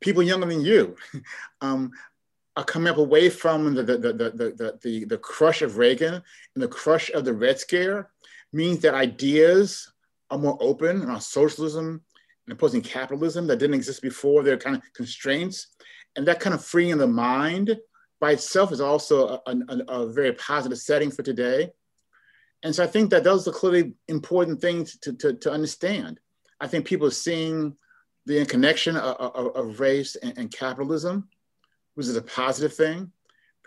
people 0.00 0.22
younger 0.22 0.46
than 0.46 0.64
you 0.64 0.96
um, 1.60 1.90
are 2.60 2.64
coming 2.64 2.92
up 2.92 2.98
away 2.98 3.30
from 3.30 3.74
the, 3.74 3.82
the, 3.82 3.96
the, 3.96 4.12
the, 4.12 4.78
the, 4.82 5.04
the, 5.06 5.18
crush 5.18 5.62
of 5.62 5.78
Reagan 5.78 6.14
and 6.14 6.62
the 6.62 6.68
crush 6.68 7.10
of 7.10 7.24
the 7.24 7.32
Red 7.32 7.58
Scare 7.58 8.10
means 8.52 8.80
that 8.80 8.92
ideas 8.92 9.90
are 10.30 10.36
more 10.36 10.58
open 10.60 11.08
on 11.08 11.20
socialism 11.22 12.02
and 12.46 12.52
opposing 12.52 12.82
capitalism 12.82 13.46
that 13.46 13.56
didn't 13.56 13.76
exist 13.76 14.02
before. 14.02 14.42
There 14.42 14.54
are 14.54 14.58
kind 14.58 14.76
of 14.76 14.82
constraints. 14.92 15.68
And 16.16 16.28
that 16.28 16.40
kind 16.40 16.54
of 16.54 16.62
freeing 16.62 16.98
the 16.98 17.06
mind 17.06 17.78
by 18.20 18.32
itself 18.32 18.72
is 18.72 18.80
also 18.82 19.40
a, 19.46 19.56
a, 19.68 19.78
a 19.88 20.12
very 20.12 20.32
positive 20.34 20.78
setting 20.78 21.10
for 21.10 21.22
today. 21.22 21.70
And 22.62 22.74
so 22.74 22.84
I 22.84 22.88
think 22.88 23.08
that 23.10 23.24
those 23.24 23.48
are 23.48 23.52
clearly 23.52 23.94
important 24.08 24.60
things 24.60 24.98
to, 24.98 25.14
to, 25.14 25.32
to 25.32 25.50
understand. 25.50 26.20
I 26.60 26.66
think 26.66 26.84
people 26.84 27.06
are 27.06 27.12
seeing 27.12 27.74
the 28.26 28.44
connection 28.44 28.98
of, 28.98 29.16
of, 29.16 29.56
of 29.56 29.80
race 29.80 30.16
and, 30.16 30.36
and, 30.36 30.52
capitalism, 30.52 31.28
which 31.94 32.06
is 32.06 32.16
a 32.16 32.22
positive 32.22 32.74
thing. 32.74 33.12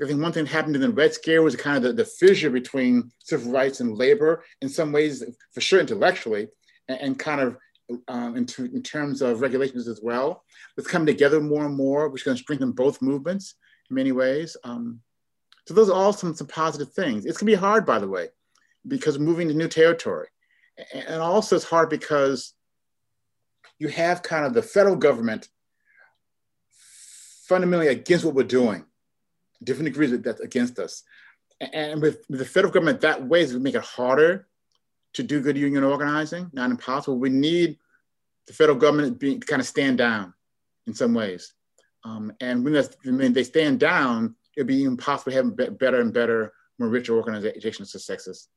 I 0.02 0.08
think 0.08 0.22
one 0.22 0.32
thing 0.32 0.46
that 0.46 0.52
happened 0.52 0.76
in 0.76 0.82
the 0.82 0.90
Red 0.90 1.14
Scare 1.14 1.44
was 1.44 1.56
kind 1.56 1.78
of 1.78 1.84
the, 1.84 1.94
the 1.94 2.06
fissure 2.06 2.50
between 2.50 3.12
civil 3.20 3.52
rights 3.52 3.80
and 3.80 3.96
labor, 3.96 4.44
in 4.62 4.68
some 4.68 4.92
ways, 4.92 5.24
for 5.54 5.62
sure 5.62 5.80
intellectually, 5.80 6.48
and, 6.88 7.00
and 7.00 7.20
kind 7.20 7.42
of 7.42 7.58
um, 8.08 8.36
in, 8.36 8.48
in, 8.58 8.82
terms 8.82 9.22
of 9.22 9.42
regulations 9.42 9.88
as 9.88 10.00
well. 10.02 10.44
It's 10.78 10.88
coming 10.88 11.06
together 11.06 11.40
more 11.40 11.66
and 11.66 11.76
more, 11.76 12.10
which 12.10 12.22
is 12.22 12.26
going 12.26 12.38
to 12.38 12.44
strengthen 12.44 12.72
both 12.72 13.02
movements 13.02 13.56
in 13.90 13.96
many 13.96 14.12
ways. 14.12 14.58
Um, 14.64 15.02
so 15.68 15.74
those 15.74 15.90
are 15.90 15.96
all 15.96 16.14
some, 16.14 16.34
some 16.34 16.48
positive 16.48 16.92
things. 16.94 17.26
It's 17.26 17.38
going 17.38 17.52
to 17.52 17.58
be 17.58 17.62
hard, 17.62 17.86
by 17.86 18.00
the 18.00 18.08
way, 18.08 18.30
because 18.88 19.20
moving 19.20 19.48
to 19.48 19.54
new 19.54 19.68
territory. 19.68 20.28
And 20.94 21.22
also 21.22 21.56
it's 21.56 21.66
hard 21.66 21.90
because 21.90 22.54
you 23.80 23.90
have 23.90 24.24
kind 24.24 24.46
of 24.46 24.54
the 24.54 24.62
federal 24.62 24.96
government 24.96 25.50
fundamentally 27.48 27.90
against 27.90 28.26
what 28.26 28.36
we're 28.36 28.44
doing, 28.44 28.86
different 29.64 29.86
degrees 29.86 30.18
that's 30.22 30.42
against 30.42 30.80
us. 30.80 31.04
And 31.60 32.02
with, 32.02 32.26
the 32.30 32.46
federal 32.46 32.74
government 32.74 33.02
that 33.02 33.26
way, 33.28 33.44
it 33.44 33.54
would 33.54 33.62
make 33.62 33.76
it 33.76 33.82
harder 33.82 34.48
to 35.14 35.24
do 35.24 35.42
good 35.42 35.58
union 35.58 35.84
organizing, 35.84 36.50
not 36.54 36.72
impossible. 36.72 37.20
We 37.20 37.30
need 37.30 37.78
the 38.48 38.54
federal 38.54 38.78
government 38.78 39.20
being, 39.20 39.40
to 39.40 39.46
kind 39.46 39.62
of 39.62 39.68
stand 39.68 39.98
down 39.98 40.34
in 40.88 40.94
some 40.94 41.14
ways. 41.14 41.54
Um, 42.04 42.34
and 42.42 42.64
when, 42.66 42.84
when, 43.06 43.34
they 43.34 43.44
stand 43.44 43.80
down, 43.80 44.36
it'll 44.58 44.68
be 44.68 44.84
impossible 44.84 45.32
to 45.32 45.38
have 45.38 45.78
better 45.78 46.02
and 46.02 46.14
better, 46.14 46.54
more 46.80 46.90
richer 46.90 47.16
organizational 47.16 47.88
successes. 47.88 48.50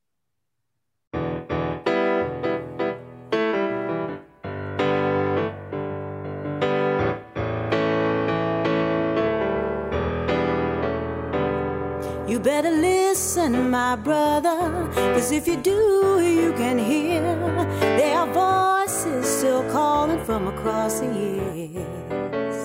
You 12.36 12.42
better 12.42 12.70
listen, 12.70 13.70
my 13.70 13.96
brother, 13.96 14.90
cause 14.94 15.32
if 15.32 15.48
you 15.48 15.56
do, 15.56 16.20
you 16.20 16.52
can 16.52 16.76
hear. 16.76 17.22
There 17.80 18.14
are 18.14 18.26
voices 18.84 19.26
still 19.26 19.64
calling 19.72 20.22
from 20.22 20.46
across 20.46 21.00
the 21.00 21.06
years. 21.06 22.56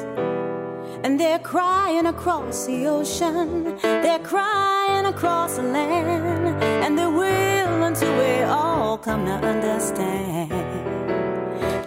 And 1.05 1.17
they're 1.17 1.39
crying 1.39 2.05
across 2.07 2.65
the 2.65 2.85
ocean, 2.87 3.77
they're 3.81 4.19
crying 4.19 5.05
across 5.05 5.55
the 5.55 5.63
land, 5.63 6.61
and 6.83 6.99
they 6.99 7.07
will 7.07 7.83
until 7.83 8.13
we 8.17 8.43
all 8.43 8.97
come 8.97 9.25
to 9.25 9.35
understand. 9.53 10.51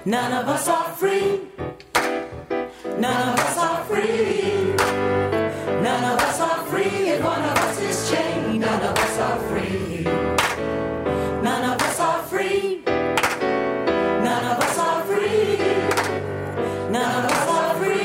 None 0.06 0.32
of 0.32 0.48
us 0.48 0.68
are 0.68 0.90
free, 0.94 1.40
none 2.96 3.28
of 3.28 3.38
us 3.38 3.58
are 3.58 3.84
free, 3.84 4.43
of 8.84 8.98
us 8.98 9.18
are 9.18 9.38
free. 9.48 10.04
None 11.42 11.64
of 11.72 11.80
us 11.80 12.00
are 12.00 12.22
free. 12.24 12.82
None 12.84 14.44
of 14.52 14.58
us 14.66 14.78
are 14.78 15.02
free. 15.04 15.56
None 16.90 17.24
of 17.24 17.30
us 17.30 17.48
are 17.48 17.74
free. 17.80 18.04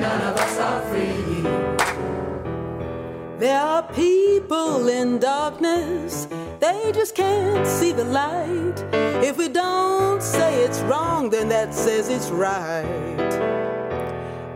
None 0.00 0.22
of 0.30 0.36
us 0.36 0.58
are 0.58 0.80
free. 0.90 1.42
There 3.38 3.60
are 3.60 3.82
people 3.92 4.88
in 4.88 5.18
darkness, 5.18 6.26
they 6.60 6.92
just 6.92 7.14
can't 7.14 7.66
see 7.66 7.92
the 7.92 8.04
light. 8.04 8.78
If 9.24 9.36
we 9.38 9.48
don't 9.48 10.22
say 10.22 10.64
it's 10.64 10.80
wrong, 10.80 11.30
then 11.30 11.48
that 11.48 11.74
says 11.74 12.08
it's 12.08 12.30
right. 12.30 13.32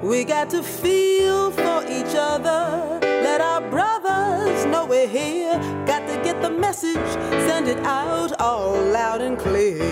We 0.02 0.24
got 0.24 0.50
to 0.50 0.62
feel 0.62 1.50
for 1.50 1.84
each 1.88 2.14
other. 2.14 3.09
Let 3.22 3.40
our 3.40 3.60
brothers 3.70 4.64
know 4.66 4.86
we're 4.86 5.06
here. 5.06 5.58
Got 5.86 6.06
to 6.08 6.16
get 6.22 6.40
the 6.42 6.50
message, 6.50 7.10
send 7.48 7.68
it 7.68 7.78
out 7.84 8.32
all 8.40 8.80
loud 8.82 9.20
and 9.20 9.38
clear. 9.38 9.84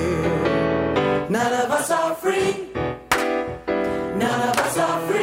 None 1.28 1.52
of 1.52 1.70
us 1.70 1.90
are 1.90 2.14
free. 2.14 2.68
None 4.24 4.40
of 4.48 4.56
us 4.58 4.78
are 4.78 5.00
free. 5.08 5.17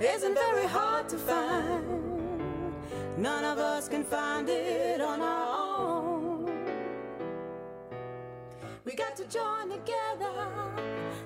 Isn't 0.00 0.34
very 0.34 0.66
hard 0.66 1.08
to 1.10 1.18
find. 1.18 2.74
None 3.18 3.44
of 3.44 3.58
us 3.58 3.88
can 3.88 4.02
find 4.04 4.48
it 4.48 5.00
on 5.00 5.20
our 5.20 5.78
own. 5.78 6.50
We 8.84 8.94
got 8.94 9.14
to 9.16 9.24
join 9.26 9.68
together, 9.68 10.32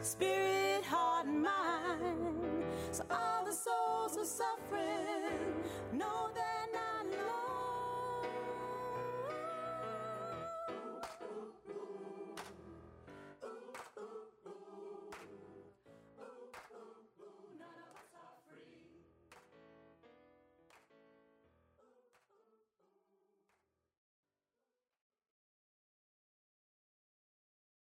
spirit, 0.00 0.84
heart, 0.84 1.26
and 1.26 1.42
mind. 1.42 2.64
So 2.90 3.04
all 3.10 3.44
the 3.44 3.52
souls 3.52 4.16
who 4.16 4.24
suffering 4.24 5.62
know 5.92 6.30
that. 6.34 6.53